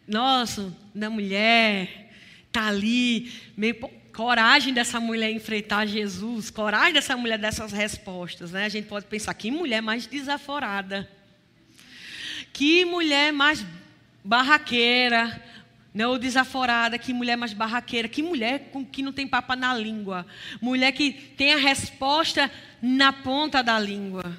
[0.07, 2.12] Nossa, da mulher
[2.53, 3.75] tá ali, meio
[4.15, 8.67] coragem dessa mulher enfrentar Jesus, coragem dessa mulher dessas respostas, né?
[8.67, 11.11] A gente pode pensar que mulher mais desaforada,
[12.53, 13.67] que mulher mais
[14.23, 15.43] barraqueira,
[15.95, 20.26] né, desaforada, que mulher mais barraqueira, que mulher com que não tem papa na língua.
[20.61, 22.51] Mulher que tem a resposta
[22.82, 24.36] na ponta da língua.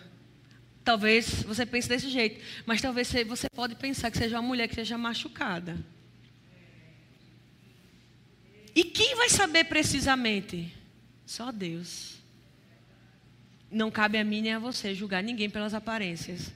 [0.83, 4.75] Talvez você pense desse jeito, mas talvez você pode pensar que seja uma mulher que
[4.75, 5.77] seja machucada.
[8.75, 10.71] E quem vai saber precisamente?
[11.25, 12.17] Só Deus.
[13.71, 16.51] Não cabe a mim nem a você julgar ninguém pelas aparências.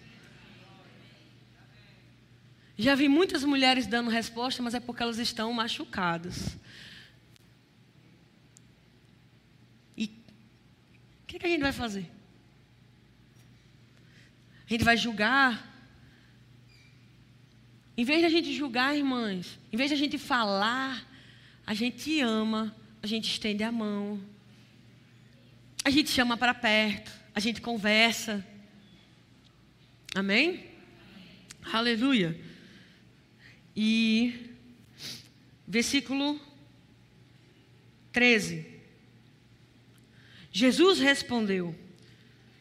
[2.82, 6.58] Já vi muitas mulheres dando resposta, mas é porque elas estão machucadas.
[9.98, 12.10] E o que, que a gente vai fazer?
[14.66, 15.70] A gente vai julgar?
[17.98, 21.06] Em vez de a gente julgar, irmãs, em vez de a gente falar,
[21.68, 22.74] a gente ama,
[23.04, 24.24] a gente estende a mão,
[25.84, 28.42] a gente chama para perto, a gente conversa.
[30.16, 30.66] Amém?
[31.74, 32.48] Aleluia.
[33.82, 34.34] E
[35.66, 36.38] versículo
[38.12, 38.66] 13.
[40.52, 41.74] Jesus respondeu: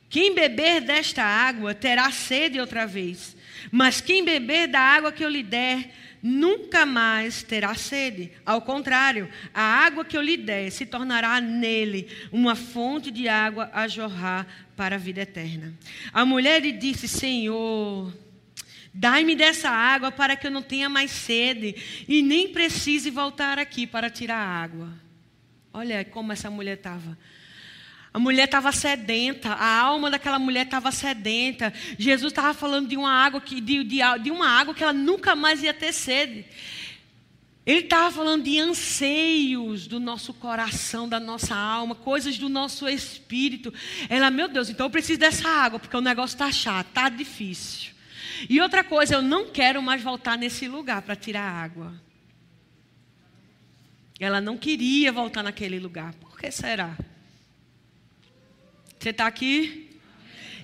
[0.09, 3.37] Quem beber desta água terá sede outra vez,
[3.73, 5.93] mas quem beber da água que eu lhe der,
[6.23, 8.31] nunca mais terá sede.
[8.47, 13.69] Ao contrário, a água que eu lhe der se tornará nele uma fonte de água
[13.75, 14.47] a jorrar
[14.77, 15.75] para a vida eterna.
[16.13, 18.15] A mulher lhe disse: Senhor,
[18.93, 21.75] Dai-me dessa água para que eu não tenha mais sede
[22.09, 24.93] e nem precise voltar aqui para tirar água.
[25.73, 27.17] Olha como essa mulher estava.
[28.13, 31.73] A mulher estava sedenta, a alma daquela mulher estava sedenta.
[31.99, 35.37] Jesus estava falando de uma água que de, de, de uma água que ela nunca
[35.37, 36.45] mais ia ter sede.
[37.69, 43.73] Ele estava falando de anseios do nosso coração, da nossa alma, coisas do nosso espírito.
[44.09, 47.93] Ela, meu Deus, então eu preciso dessa água, porque o negócio está chato, está difícil.
[48.49, 51.95] E outra coisa, eu não quero mais voltar nesse lugar para tirar água.
[54.21, 56.13] Ela não queria voltar naquele lugar.
[56.15, 56.97] Por que será?
[58.99, 59.89] Você está aqui?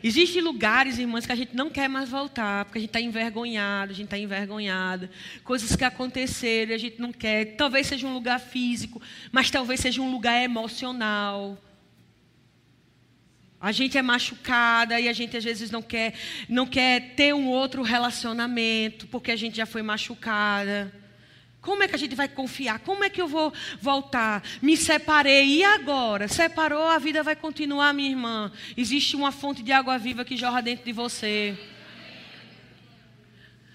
[0.02, 3.92] Existem lugares, irmãs, que a gente não quer mais voltar, porque a gente está envergonhado,
[3.92, 5.10] a gente está envergonhada.
[5.42, 7.56] Coisas que aconteceram e a gente não quer.
[7.56, 9.00] Talvez seja um lugar físico,
[9.32, 11.56] mas talvez seja um lugar emocional.
[13.64, 16.12] A gente é machucada e a gente às vezes não quer,
[16.50, 20.92] não quer ter um outro relacionamento porque a gente já foi machucada.
[21.62, 22.80] Como é que a gente vai confiar?
[22.80, 24.42] Como é que eu vou voltar?
[24.60, 26.28] Me separei e agora?
[26.28, 28.52] Separou, a vida vai continuar, minha irmã.
[28.76, 31.58] Existe uma fonte de água viva que jorra dentro de você.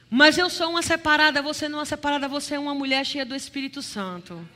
[0.07, 3.25] Mas eu sou uma separada, você não é uma separada, você é uma mulher cheia
[3.25, 4.47] do Espírito Santo.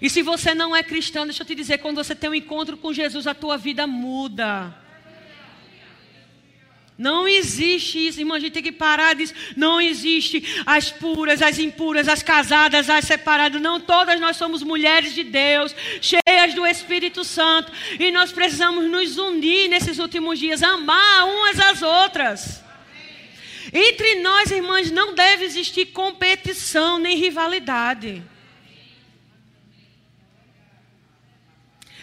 [0.00, 2.76] E se você não é cristão, deixa eu te dizer, quando você tem um encontro
[2.76, 4.74] com Jesus, a tua vida muda.
[6.98, 8.36] Não existe isso, irmão.
[8.36, 9.32] A gente tem que parar disso.
[9.56, 13.62] Não existe as puras, as impuras, as casadas, as separadas.
[13.62, 15.72] Não, todas nós somos mulheres de Deus,
[16.02, 17.70] cheias do Espírito Santo.
[18.00, 22.64] E nós precisamos nos unir nesses últimos dias, amar umas às outras.
[23.72, 28.24] Entre nós, irmãs, não deve existir competição nem rivalidade.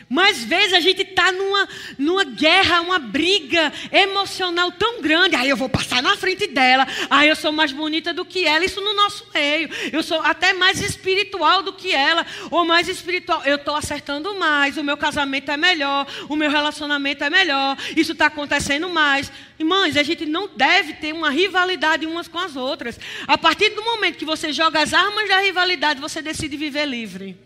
[0.08, 5.36] Mas vezes a gente está numa, numa guerra, uma briga emocional tão grande.
[5.36, 6.88] Aí eu vou passar na frente dela.
[7.10, 8.64] Aí eu sou mais bonita do que ela.
[8.64, 9.70] Isso no nosso meio.
[9.92, 12.26] Eu sou até mais espiritual do que ela.
[12.52, 13.42] Ou mais espiritual.
[13.46, 14.78] Eu estou acertando mais.
[14.78, 16.06] O meu casamento é melhor.
[16.30, 17.76] O meu relacionamento é melhor.
[17.96, 19.32] Isso está acontecendo mais.
[19.58, 23.00] Irmãs, a gente não deve ter uma rivalidade umas com as outras.
[23.26, 27.38] A partir do momento que você joga as armas da rivalidade, você decide viver livre.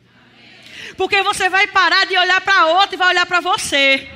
[0.95, 4.07] Porque você vai parar de olhar para outra e vai olhar para você.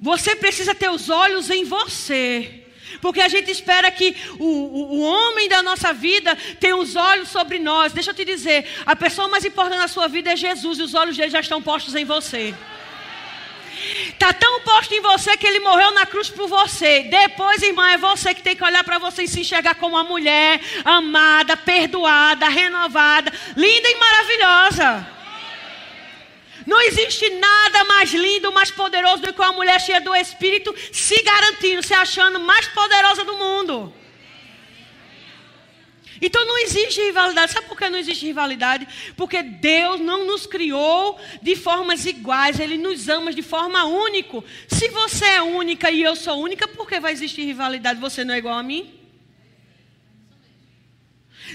[0.00, 2.62] Você precisa ter os olhos em você.
[3.00, 7.28] Porque a gente espera que o, o, o, homem da nossa vida tenha os olhos
[7.28, 7.92] sobre nós.
[7.92, 10.94] Deixa eu te dizer, a pessoa mais importante na sua vida é Jesus e os
[10.94, 12.54] olhos dele já estão postos em você.
[14.08, 17.02] Está tão posto em você que ele morreu na cruz por você.
[17.04, 20.04] Depois, irmã, é você que tem que olhar para você e se enxergar como uma
[20.04, 25.08] mulher amada, perdoada, renovada, linda e maravilhosa.
[26.66, 31.20] Não existe nada mais lindo, mais poderoso do que uma mulher cheia do Espírito se
[31.22, 33.92] garantindo, se achando mais poderosa do mundo.
[36.22, 37.50] Então não existe rivalidade.
[37.50, 38.86] Sabe por que não existe rivalidade?
[39.16, 44.44] Porque Deus não nos criou de formas iguais, Ele nos ama de forma única.
[44.68, 47.98] Se você é única e eu sou única, por que vai existir rivalidade?
[47.98, 48.94] Você não é igual a mim?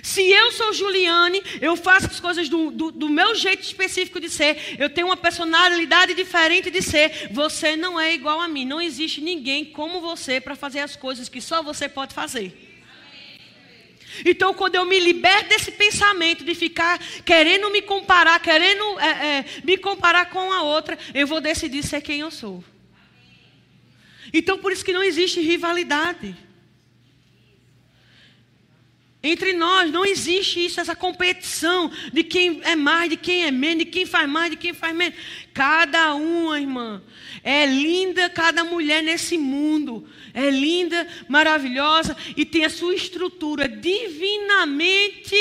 [0.04, 4.30] Se eu sou Juliane, eu faço as coisas do, do, do, meu jeito específico de
[4.30, 8.66] ser, eu tenho uma personalidade diferente de ser, você não é igual a mim.
[8.66, 12.67] Não existe ninguém como você para fazer as coisas que só você pode fazer.
[14.26, 19.46] Então, quando eu me liberto desse pensamento de ficar querendo me comparar, querendo é, é,
[19.64, 22.64] me comparar com a outra, eu vou decidir ser quem eu sou.
[24.34, 26.36] Então, por isso que não existe rivalidade.
[29.28, 33.86] Entre nós não existe isso, essa competição de quem é mais, de quem é menos,
[33.86, 35.18] de quem faz mais, de quem faz menos.
[35.54, 37.02] Cada uma, irmã,
[37.44, 40.08] é linda cada mulher nesse mundo
[40.38, 45.36] é linda, maravilhosa e tem a sua estrutura divinamente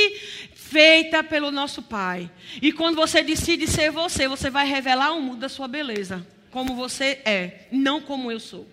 [0.54, 2.30] feita pelo nosso Pai.
[2.62, 6.74] E quando você decide ser você, você vai revelar o mundo da sua beleza, como
[6.74, 8.66] você é, não como eu sou.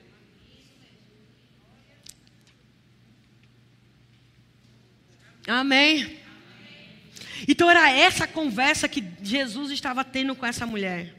[5.47, 6.19] Amém.
[7.47, 11.13] Então era essa conversa que Jesus estava tendo com essa mulher.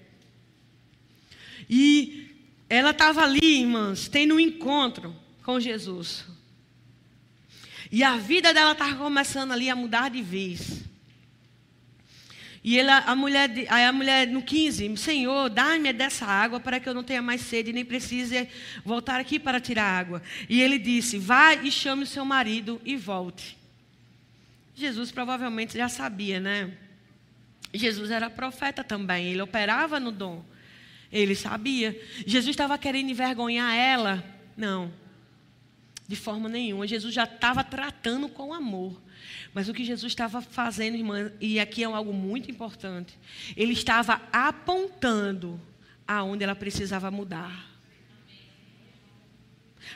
[1.68, 2.31] E
[2.68, 6.25] ela estava ali, irmãs, tendo um encontro com Jesus.
[7.93, 10.83] E a vida dela estava começando ali a mudar de vez.
[12.62, 16.95] E ela, a mulher, a mulher no 15, Senhor, dá-me dessa água para que eu
[16.95, 18.49] não tenha mais sede, nem precise
[18.83, 20.22] voltar aqui para tirar água.
[20.49, 23.63] E ele disse: Vá e chame o seu marido e volte.
[24.75, 26.77] Jesus provavelmente já sabia, né?
[27.72, 30.45] Jesus era profeta também, ele operava no dom.
[31.12, 32.01] Ele sabia.
[32.27, 34.25] Jesus estava querendo envergonhar ela?
[34.57, 34.93] Não.
[36.09, 36.89] De forma nenhuma.
[36.89, 39.01] Jesus já estava tratando com amor.
[39.53, 43.16] Mas o que Jesus estava fazendo, irmã, e aqui é algo muito importante,
[43.57, 45.61] ele estava apontando
[46.07, 47.70] aonde ela precisava mudar.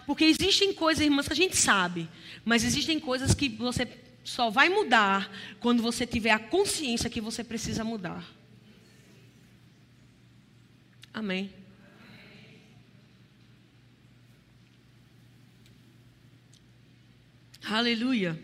[0.07, 2.09] Porque existem coisas, irmãs, que a gente sabe,
[2.45, 3.85] mas existem coisas que você
[4.29, 8.23] só vai mudar quando você tiver a consciência que você precisa mudar.
[11.15, 11.51] Amém.
[17.65, 18.39] Aleluia.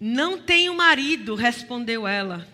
[0.00, 2.46] Não tenho marido, respondeu ela.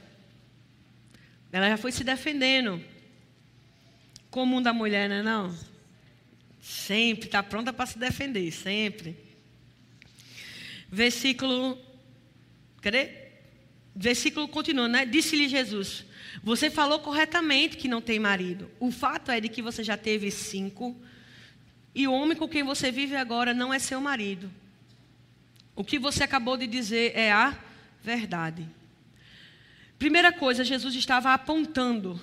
[1.52, 2.82] Ela já foi se defendendo.
[4.30, 5.58] Comum da mulher, não é não?
[6.58, 9.23] Sempre, está pronta para se defender, sempre.
[10.94, 11.76] Versículo.
[12.80, 13.10] Cadê?
[13.96, 15.04] Versículo continua, né?
[15.04, 16.04] Disse-lhe Jesus:
[16.42, 18.70] você falou corretamente que não tem marido.
[18.78, 20.96] O fato é de que você já teve cinco
[21.92, 24.48] e o homem com quem você vive agora não é seu marido.
[25.74, 27.58] O que você acabou de dizer é a
[28.00, 28.64] verdade.
[29.98, 32.20] Primeira coisa, Jesus estava apontando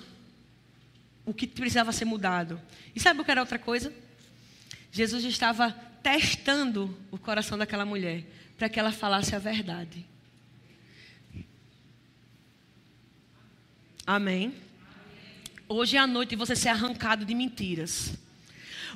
[1.26, 2.58] o que precisava ser mudado.
[2.94, 3.92] E sabe o que era outra coisa?
[4.90, 5.70] Jesus estava
[6.02, 8.24] testando o coração daquela mulher
[8.62, 10.06] para que ela falasse a verdade.
[14.06, 14.54] Amém.
[15.68, 18.16] Hoje é a noite de você ser arrancado de mentiras.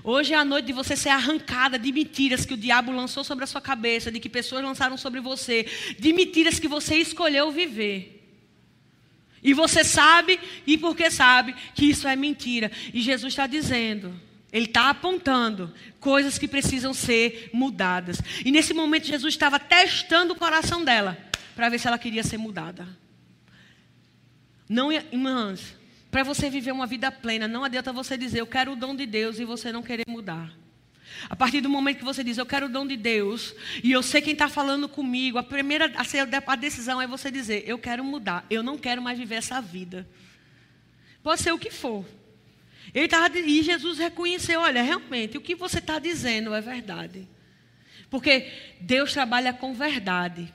[0.04, 3.42] Hoje é a noite de você ser arrancada de mentiras que o diabo lançou sobre
[3.42, 5.66] a sua cabeça, de que pessoas lançaram sobre você,
[5.98, 8.24] de mentiras que você escolheu viver.
[9.42, 12.70] E você sabe, e porque sabe, que isso é mentira.
[12.94, 14.14] E Jesus está dizendo,
[14.56, 18.22] Ele está apontando coisas que precisam ser mudadas.
[18.42, 21.18] E nesse momento, Jesus estava testando o coração dela,
[21.54, 22.88] para ver se ela queria ser mudada.
[24.66, 25.76] Não, irmãs,
[26.10, 29.04] para você viver uma vida plena, não adianta você dizer eu quero o dom de
[29.04, 30.50] Deus e você não querer mudar.
[31.28, 33.54] A partir do momento que você diz, eu quero o dom de Deus,
[33.84, 37.78] e eu sei quem está falando comigo, a primeira a decisão é você dizer, eu
[37.78, 40.08] quero mudar, eu não quero mais viver essa vida.
[41.22, 42.06] Pode ser o que for.
[42.94, 47.28] Ele tava, e Jesus reconheceu, olha, realmente, o que você está dizendo é verdade.
[48.08, 50.52] Porque Deus trabalha com verdade.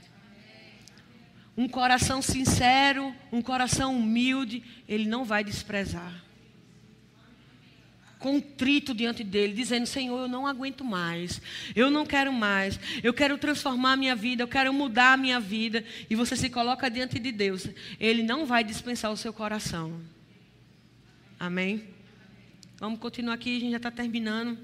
[1.56, 6.24] Um coração sincero, um coração humilde, Ele não vai desprezar
[8.22, 11.42] contrito diante dele, dizendo: Senhor, eu não aguento mais,
[11.76, 15.40] eu não quero mais, eu quero transformar a minha vida, eu quero mudar a minha
[15.40, 15.84] vida.
[16.10, 17.68] E você se coloca diante de Deus,
[18.00, 20.00] ele não vai dispensar o seu coração.
[21.38, 21.84] Amém?
[22.82, 24.58] Vamos continuar aqui, a gente já está terminando.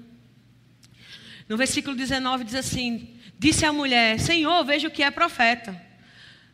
[1.48, 5.80] No versículo 19 diz assim: Disse a mulher: Senhor, vejo que é profeta.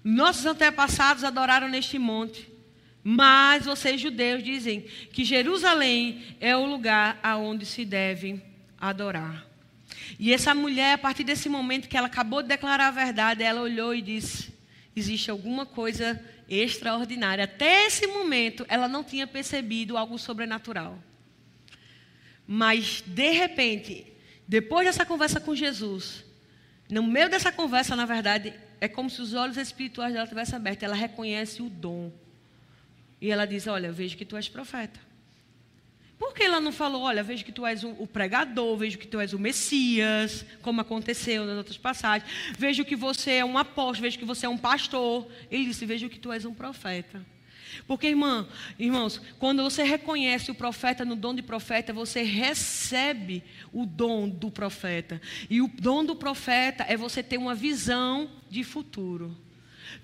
[0.04, 2.52] Nossos antepassados adoraram neste monte.
[3.02, 8.42] Mas vocês judeus dizem que Jerusalém é o lugar aonde se deve
[8.78, 9.46] adorar.
[10.18, 13.62] E essa mulher, a partir desse momento que ela acabou de declarar a verdade, ela
[13.62, 14.52] olhou e disse:
[14.94, 17.44] existe alguma coisa extraordinária.
[17.44, 21.02] Até esse momento, ela não tinha percebido algo sobrenatural.
[22.46, 24.12] Mas, de repente,
[24.46, 26.24] depois dessa conversa com Jesus,
[26.90, 30.82] no meio dessa conversa, na verdade, é como se os olhos espirituais dela tivessem abertos.
[30.82, 32.12] Ela reconhece o dom
[33.20, 35.00] e ela diz: Olha, vejo que tu és profeta.
[36.18, 39.18] Por que ela não falou, olha, vejo que tu és o pregador, vejo que tu
[39.18, 44.18] és o Messias, como aconteceu nas outras passagens, vejo que você é um apóstolo, vejo
[44.18, 45.28] que você é um pastor.
[45.50, 47.24] Ele disse, vejo que tu és um profeta.
[47.86, 48.46] Porque, irmã,
[48.78, 54.50] irmãos, quando você reconhece o profeta no dom de profeta, você recebe o dom do
[54.50, 55.20] profeta.
[55.48, 59.36] E o dom do profeta é você ter uma visão de futuro.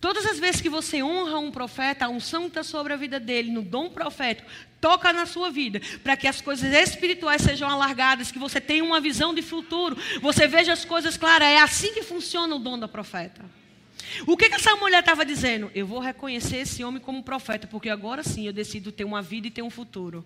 [0.01, 3.51] Todas as vezes que você honra um profeta, a unção está sobre a vida dele,
[3.51, 4.49] no dom profético,
[4.81, 9.01] toca na sua vida, para que as coisas espirituais sejam alargadas, que você tenha uma
[9.01, 11.49] visão de futuro, você veja as coisas claras.
[11.49, 13.45] É assim que funciona o dom da profeta.
[14.27, 15.71] O que, que essa mulher estava dizendo?
[15.75, 19.47] Eu vou reconhecer esse homem como profeta, porque agora sim eu decido ter uma vida
[19.47, 20.25] e ter um futuro.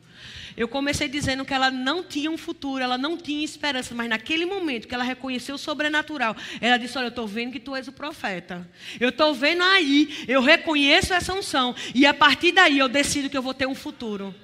[0.57, 4.47] Eu comecei dizendo que ela não tinha um futuro, ela não tinha esperança, mas naquele
[4.47, 7.89] momento que ela reconheceu o sobrenatural, ela disse: Olha, eu estou vendo que tu és
[7.89, 8.68] o profeta.
[8.99, 13.37] Eu estou vendo aí, eu reconheço essa unção, e a partir daí eu decido que
[13.37, 14.35] eu vou ter um futuro.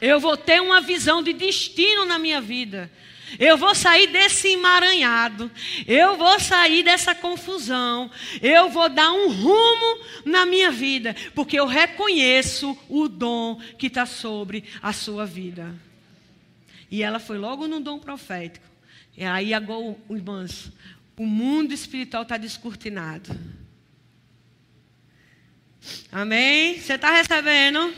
[0.00, 2.90] Eu vou ter uma visão de destino na minha vida.
[3.38, 5.50] Eu vou sair desse emaranhado.
[5.86, 8.10] Eu vou sair dessa confusão.
[8.40, 11.14] Eu vou dar um rumo na minha vida.
[11.34, 15.74] Porque eu reconheço o dom que está sobre a sua vida.
[16.90, 18.66] E ela foi logo no dom profético.
[19.16, 20.70] E aí, agora, irmãs,
[21.16, 23.30] o mundo espiritual está descortinado.
[26.10, 26.80] Amém?
[26.80, 27.94] Você está recebendo?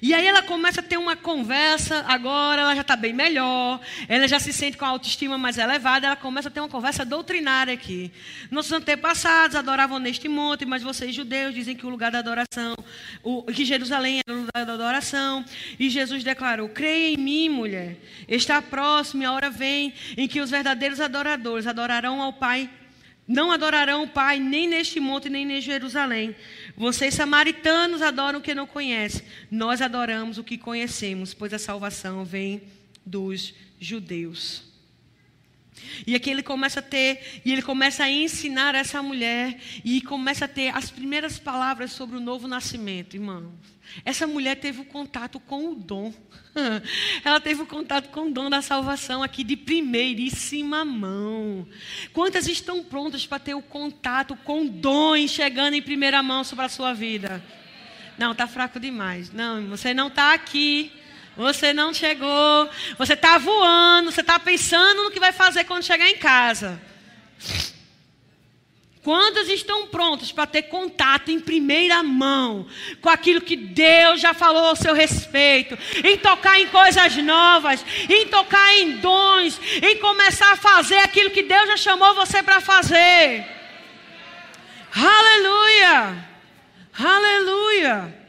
[0.00, 4.26] E aí ela começa a ter uma conversa, agora ela já está bem melhor, ela
[4.28, 7.74] já se sente com a autoestima mais elevada, ela começa a ter uma conversa doutrinária
[7.74, 8.10] aqui.
[8.50, 12.74] Nossos antepassados adoravam neste monte, mas vocês judeus dizem que o lugar da adoração,
[13.22, 15.44] o, que Jerusalém era o lugar da adoração.
[15.78, 17.96] E Jesus declarou: Creia em mim, mulher,
[18.28, 22.70] está próximo e a hora vem em que os verdadeiros adoradores adorarão ao Pai
[23.26, 26.34] não adorarão o Pai nem neste monte, nem em Jerusalém.
[26.76, 29.22] Vocês, samaritanos, adoram o que não conhecem.
[29.50, 32.62] Nós adoramos o que conhecemos, pois a salvação vem
[33.06, 34.64] dos judeus.
[36.06, 40.44] E aqui ele começa a ter, e ele começa a ensinar essa mulher, e começa
[40.44, 43.71] a ter as primeiras palavras sobre o novo nascimento, irmãos.
[44.04, 46.12] Essa mulher teve o contato com o dom.
[47.24, 51.66] Ela teve o contato com o dom da salvação aqui de primeiríssima mão.
[52.12, 56.68] Quantas estão prontas para ter o contato com dons chegando em primeira mão sobre a
[56.68, 57.42] sua vida?
[58.18, 59.32] Não, está fraco demais.
[59.32, 60.92] Não, você não está aqui.
[61.36, 62.68] Você não chegou.
[62.98, 64.10] Você está voando.
[64.10, 66.80] Você está pensando no que vai fazer quando chegar em casa.
[69.02, 72.68] Quantas estão prontas para ter contato em primeira mão
[73.00, 78.28] com aquilo que Deus já falou ao seu respeito, em tocar em coisas novas, em
[78.28, 83.44] tocar em dons, em começar a fazer aquilo que Deus já chamou você para fazer?
[84.94, 86.28] Aleluia!
[86.96, 88.22] Aleluia!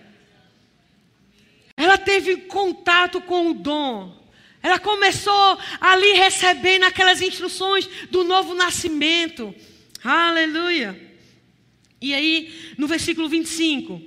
[1.77, 4.23] Ela teve contato com o dom.
[4.63, 9.53] Ela começou ali recebendo aquelas instruções do novo nascimento.
[10.03, 10.99] Aleluia.
[12.01, 14.01] E aí, no versículo 25,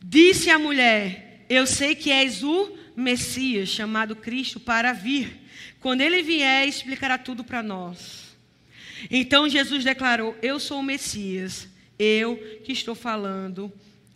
[0.00, 5.40] disse a mulher: Eu sei que és o Messias, chamado Cristo, para vir.
[5.80, 8.36] Quando ele vier, explicará tudo para nós.
[9.10, 11.68] Então Jesus declarou: Eu sou o Messias.
[11.98, 13.72] Eu que estou falando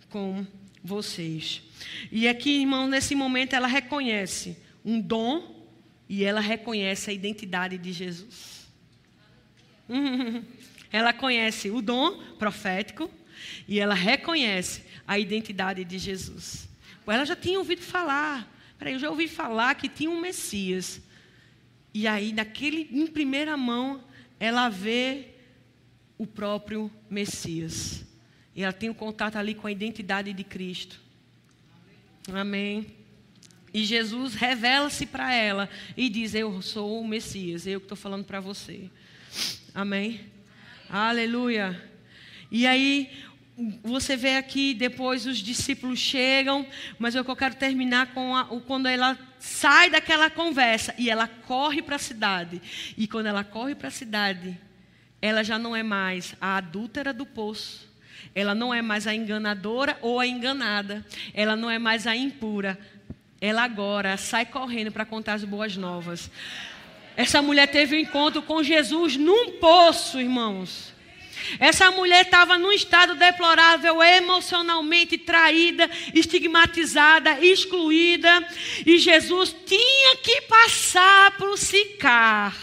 [0.09, 0.47] com
[0.83, 1.63] vocês.
[2.11, 5.67] E aqui, irmão, nesse momento ela reconhece um dom
[6.09, 8.67] e ela reconhece a identidade de Jesus.
[10.93, 13.11] Ela conhece o dom profético
[13.67, 16.69] e ela reconhece a identidade de Jesus.
[17.07, 18.53] Ela já tinha ouvido falar.
[18.79, 21.01] Peraí, eu já ouvi falar que tinha um Messias.
[21.95, 24.03] E aí, naquele, em primeira mão,
[24.39, 25.29] ela vê
[26.19, 28.05] o próprio Messias.
[28.55, 31.01] E ela tem um contato ali com a identidade de Cristo.
[32.33, 32.87] Amém.
[33.73, 38.25] E Jesus revela-se para ela e diz: Eu sou o Messias, eu que estou falando
[38.25, 38.91] para você.
[39.75, 40.36] Amém.
[40.89, 41.83] Aleluia.
[42.51, 43.11] E aí,
[43.83, 46.67] você vê aqui, depois os discípulos chegam,
[46.99, 51.97] mas eu quero terminar com a, quando ela sai daquela conversa e ela corre para
[51.97, 52.61] a cidade.
[52.97, 54.59] E quando ela corre para a cidade,
[55.21, 57.91] ela já não é mais a adúltera do poço.
[58.35, 61.05] Ela não é mais a enganadora ou a enganada.
[61.33, 62.79] Ela não é mais a impura.
[63.41, 66.31] Ela agora sai correndo para contar as boas novas.
[67.17, 70.95] Essa mulher teve um encontro com Jesus num poço, irmãos.
[71.59, 78.47] Essa mulher estava num estado deplorável, emocionalmente traída, estigmatizada, excluída.
[78.85, 82.55] E Jesus tinha que passar para o Sicar.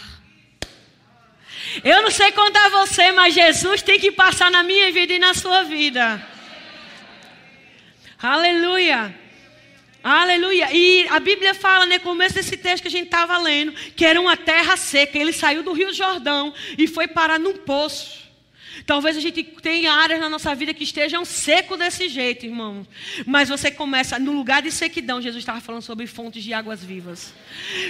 [1.82, 5.34] Eu não sei contar você, mas Jesus tem que passar na minha vida e na
[5.34, 6.24] sua vida.
[8.22, 9.23] Aleluia.
[10.04, 10.68] Aleluia.
[10.70, 14.20] E a Bíblia fala, né, começo desse texto que a gente estava lendo, que era
[14.20, 15.18] uma terra seca.
[15.18, 18.23] Ele saiu do Rio Jordão e foi parar num poço.
[18.86, 22.86] Talvez a gente tenha áreas na nossa vida que estejam seco desse jeito, irmão.
[23.26, 27.32] Mas você começa, no lugar de sequidão, Jesus estava falando sobre fontes de águas vivas.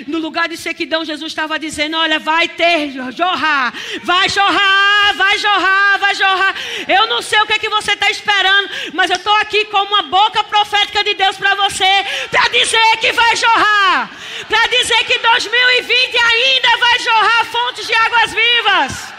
[0.06, 5.98] No lugar de sequidão, Jesus estava dizendo: Olha, vai ter jorrar, vai jorrar, vai jorrar,
[5.98, 6.54] vai jorrar.
[6.88, 9.94] Eu não sei o que, é que você está esperando, mas eu estou aqui como
[9.94, 14.10] uma boca profética de Deus para você, para dizer que vai jorrar,
[14.48, 19.13] para dizer que 2020 ainda vai jorrar fontes de águas vivas.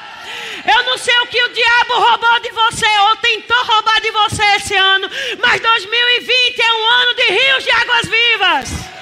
[0.68, 4.43] Eu não sei o que o diabo roubou de você ou tentou roubar de você
[4.55, 5.09] esse ano,
[5.39, 8.95] mas 2020 é um ano de rios de águas vivas.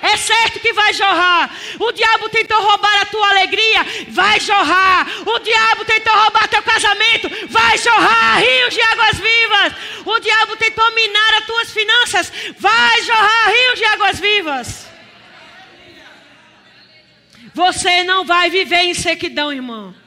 [0.00, 1.50] É certo que vai jorrar.
[1.78, 5.06] O diabo tentou roubar a tua alegria, vai jorrar.
[5.26, 9.72] O diabo tentou roubar teu casamento, vai jorrar rios de águas vivas.
[10.04, 14.86] O diabo tentou minar as tuas finanças, vai jorrar rios de águas vivas.
[17.54, 20.03] Você não vai viver em sequidão, irmão.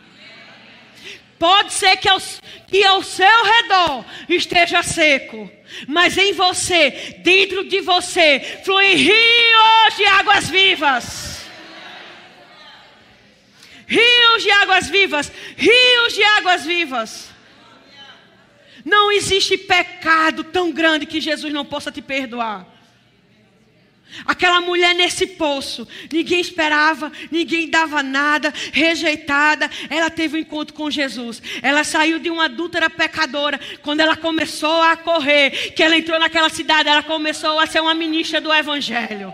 [1.39, 2.19] Pode ser que ao,
[2.67, 5.49] que ao seu redor esteja seco,
[5.87, 11.37] mas em você, dentro de você, fluem rios de águas vivas.
[13.85, 17.29] Rios de águas vivas, rios de águas vivas.
[18.83, 22.76] Não existe pecado tão grande que Jesus não possa te perdoar.
[24.25, 29.69] Aquela mulher nesse poço, ninguém esperava, ninguém dava nada, rejeitada.
[29.89, 31.41] Ela teve um encontro com Jesus.
[31.61, 33.59] Ela saiu de uma adúltera pecadora.
[33.81, 37.93] Quando ela começou a correr, que ela entrou naquela cidade, ela começou a ser uma
[37.93, 39.33] ministra do Evangelho.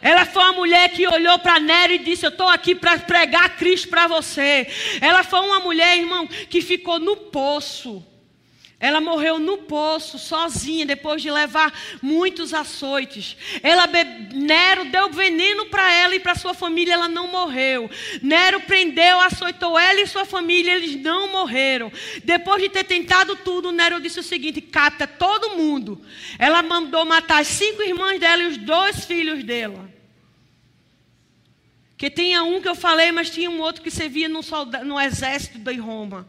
[0.00, 3.56] Ela foi uma mulher que olhou para Nero e disse: Eu estou aqui para pregar
[3.56, 4.66] Cristo para você.
[5.00, 8.04] Ela foi uma mulher, irmão, que ficou no poço
[8.84, 11.72] ela morreu no poço, sozinha, depois de levar
[12.02, 13.34] muitos açoites.
[13.62, 13.88] Ela
[14.34, 17.90] Nero deu veneno para ela e para sua família, ela não morreu.
[18.20, 21.90] Nero prendeu, açoitou ela e sua família, eles não morreram.
[22.24, 26.04] Depois de ter tentado tudo, Nero disse o seguinte: capta todo mundo.
[26.38, 29.93] Ela mandou matar as cinco irmãs dela e os dois filhos dela.
[32.04, 34.42] Que tinha um que eu falei, mas tinha um outro que servia no,
[34.84, 36.28] no exército de Roma.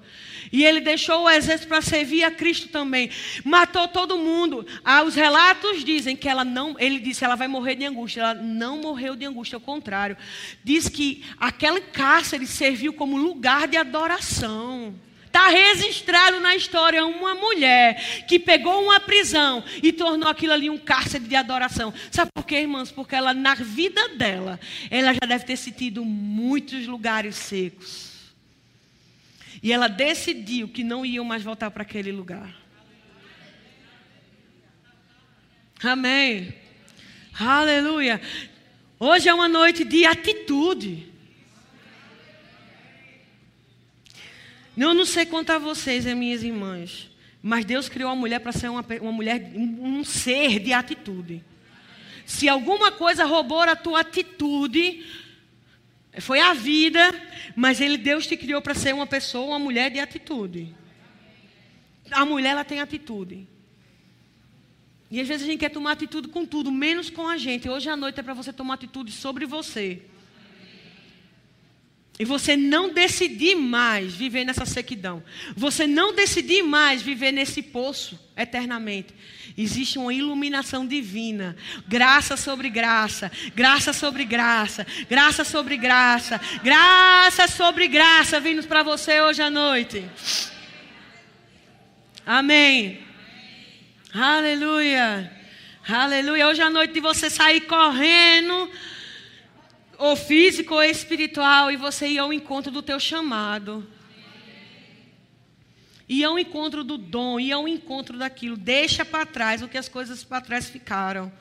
[0.49, 3.09] E ele deixou o exército para servir a Cristo também.
[3.43, 4.65] Matou todo mundo.
[4.85, 8.21] Ah, os relatos dizem que ela não, ele disse ela vai morrer de angústia.
[8.21, 10.15] Ela não morreu de angústia, ao contrário.
[10.63, 14.95] Diz que aquele cárcere serviu como lugar de adoração.
[15.35, 20.77] Está registrado na história uma mulher que pegou uma prisão e tornou aquilo ali um
[20.77, 21.93] cárcere de adoração.
[22.09, 22.89] Sabe por quê, irmãos?
[22.89, 24.57] Porque ela, na vida dela,
[24.89, 28.33] ela já deve ter sentido muitos lugares secos.
[29.61, 32.55] E ela decidiu que não iam mais voltar para aquele lugar.
[35.83, 36.55] Amém.
[37.37, 38.21] Aleluia.
[38.97, 41.13] Hoje é uma noite de atitude.
[44.77, 47.09] Eu não sei contar vocês, minhas irmãs,
[47.41, 51.43] mas Deus criou a mulher para ser uma, uma mulher, um, um ser de atitude.
[52.25, 55.05] Se alguma coisa roubou a tua atitude,
[56.19, 56.99] foi a vida,
[57.55, 60.75] mas ele, Deus te criou para ser uma pessoa, uma mulher de atitude.
[62.11, 63.47] A mulher ela tem atitude.
[65.09, 67.69] E às vezes a gente quer tomar atitude com tudo, menos com a gente.
[67.69, 70.01] Hoje à noite é para você tomar atitude sobre você.
[72.17, 75.21] E você não decidir mais viver nessa sequidão.
[75.55, 79.13] Você não decidir mais viver nesse poço eternamente.
[79.57, 81.57] Existe uma iluminação divina.
[81.85, 83.29] Graça sobre graça.
[83.53, 84.87] Graça sobre graça.
[85.09, 86.39] Graça sobre graça.
[86.63, 90.05] Graça sobre graça vindo para você hoje à noite.
[92.25, 92.99] Amém.
[94.13, 95.31] Aleluia.
[95.87, 96.47] Aleluia.
[96.47, 98.69] Hoje à noite de você sair correndo
[99.97, 103.87] ou físico ou espiritual, e você ir ao encontro do teu chamado.
[106.07, 108.55] Ir ao encontro do dom, ir ao encontro daquilo.
[108.55, 111.31] Deixa para trás o que as coisas para trás ficaram.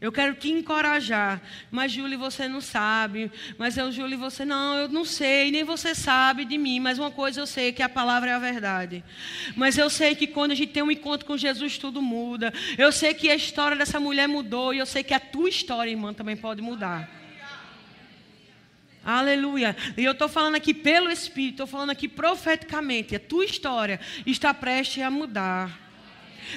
[0.00, 1.42] Eu quero te encorajar.
[1.70, 3.30] Mas, Júlia, você não sabe.
[3.58, 6.80] Mas eu, Júlia, você não, eu não sei, nem você sabe de mim.
[6.80, 9.04] Mas uma coisa eu sei, que a palavra é a verdade.
[9.54, 12.50] Mas eu sei que quando a gente tem um encontro com Jesus, tudo muda.
[12.78, 14.72] Eu sei que a história dessa mulher mudou.
[14.72, 17.20] E eu sei que a tua história, irmã, também pode mudar.
[19.04, 19.76] Aleluia.
[19.96, 23.16] E eu estou falando aqui pelo Espírito, estou falando aqui profeticamente.
[23.16, 25.89] A tua história está prestes a mudar.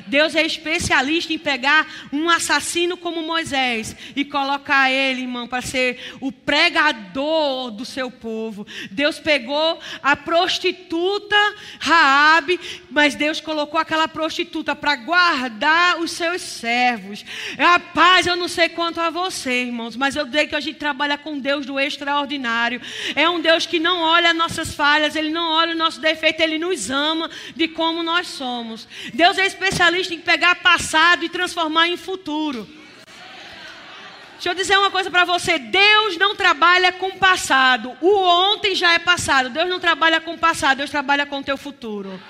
[0.07, 5.99] Deus é especialista em pegar um assassino como Moisés e colocar ele, irmão, para ser
[6.19, 8.65] o pregador do seu povo.
[8.91, 11.35] Deus pegou a prostituta
[11.79, 17.23] Raabe, mas Deus colocou aquela prostituta para guardar os seus servos.
[17.57, 21.17] Rapaz, eu não sei quanto a você, irmãos, mas eu sei que a gente trabalha
[21.17, 22.81] com Deus do extraordinário.
[23.15, 26.57] É um Deus que não olha nossas falhas, ele não olha o nosso defeito, ele
[26.57, 28.87] nos ama de como nós somos.
[29.13, 32.67] Deus é especialista especialista em pegar passado e transformar em futuro.
[34.33, 37.95] Deixa eu dizer uma coisa para você: Deus não trabalha com passado.
[38.01, 39.49] O ontem já é passado.
[39.49, 42.21] Deus não trabalha com passado, Deus trabalha com o teu futuro.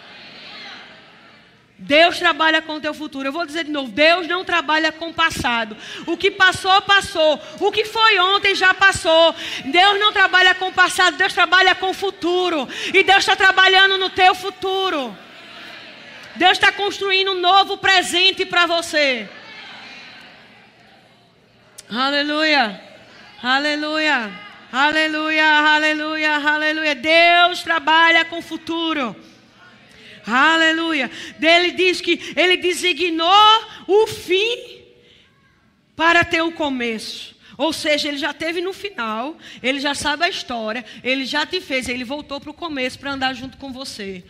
[1.77, 3.27] Deus trabalha com o teu futuro.
[3.27, 5.75] Eu vou dizer de novo: Deus não trabalha com passado.
[6.05, 7.39] O que passou, passou.
[7.59, 9.35] O que foi ontem já passou.
[9.65, 12.67] Deus não trabalha com passado, Deus trabalha com o futuro.
[12.93, 15.17] E Deus está trabalhando no teu futuro.
[16.35, 19.29] Deus está construindo um novo presente para você.
[21.89, 22.81] Aleluia.
[23.41, 24.31] Aleluia.
[24.71, 26.95] Aleluia, aleluia, aleluia.
[26.95, 29.15] Deus trabalha com o futuro.
[30.25, 31.11] Aleluia.
[31.39, 33.29] Ele diz que ele designou
[33.85, 34.81] o fim
[35.95, 37.35] para ter o começo.
[37.55, 41.61] Ou seja, ele já teve no final, ele já sabe a história, ele já te
[41.61, 44.23] fez, ele voltou para o começo para andar junto com você.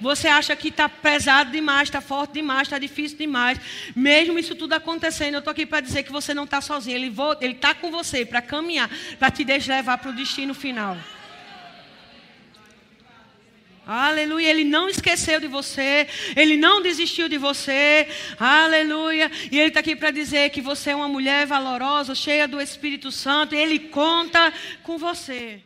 [0.00, 3.58] Você acha que está pesado demais, está forte demais, está difícil demais.
[3.94, 6.96] Mesmo isso tudo acontecendo, eu estou aqui para dizer que você não está sozinho.
[6.96, 10.96] Ele está com você para caminhar, para te deixar levar para o destino final.
[13.86, 19.30] Aleluia, Ele não esqueceu de você, Ele não desistiu de você, aleluia.
[19.52, 23.12] E Ele está aqui para dizer que você é uma mulher valorosa, cheia do Espírito
[23.12, 25.62] Santo, Ele conta com você.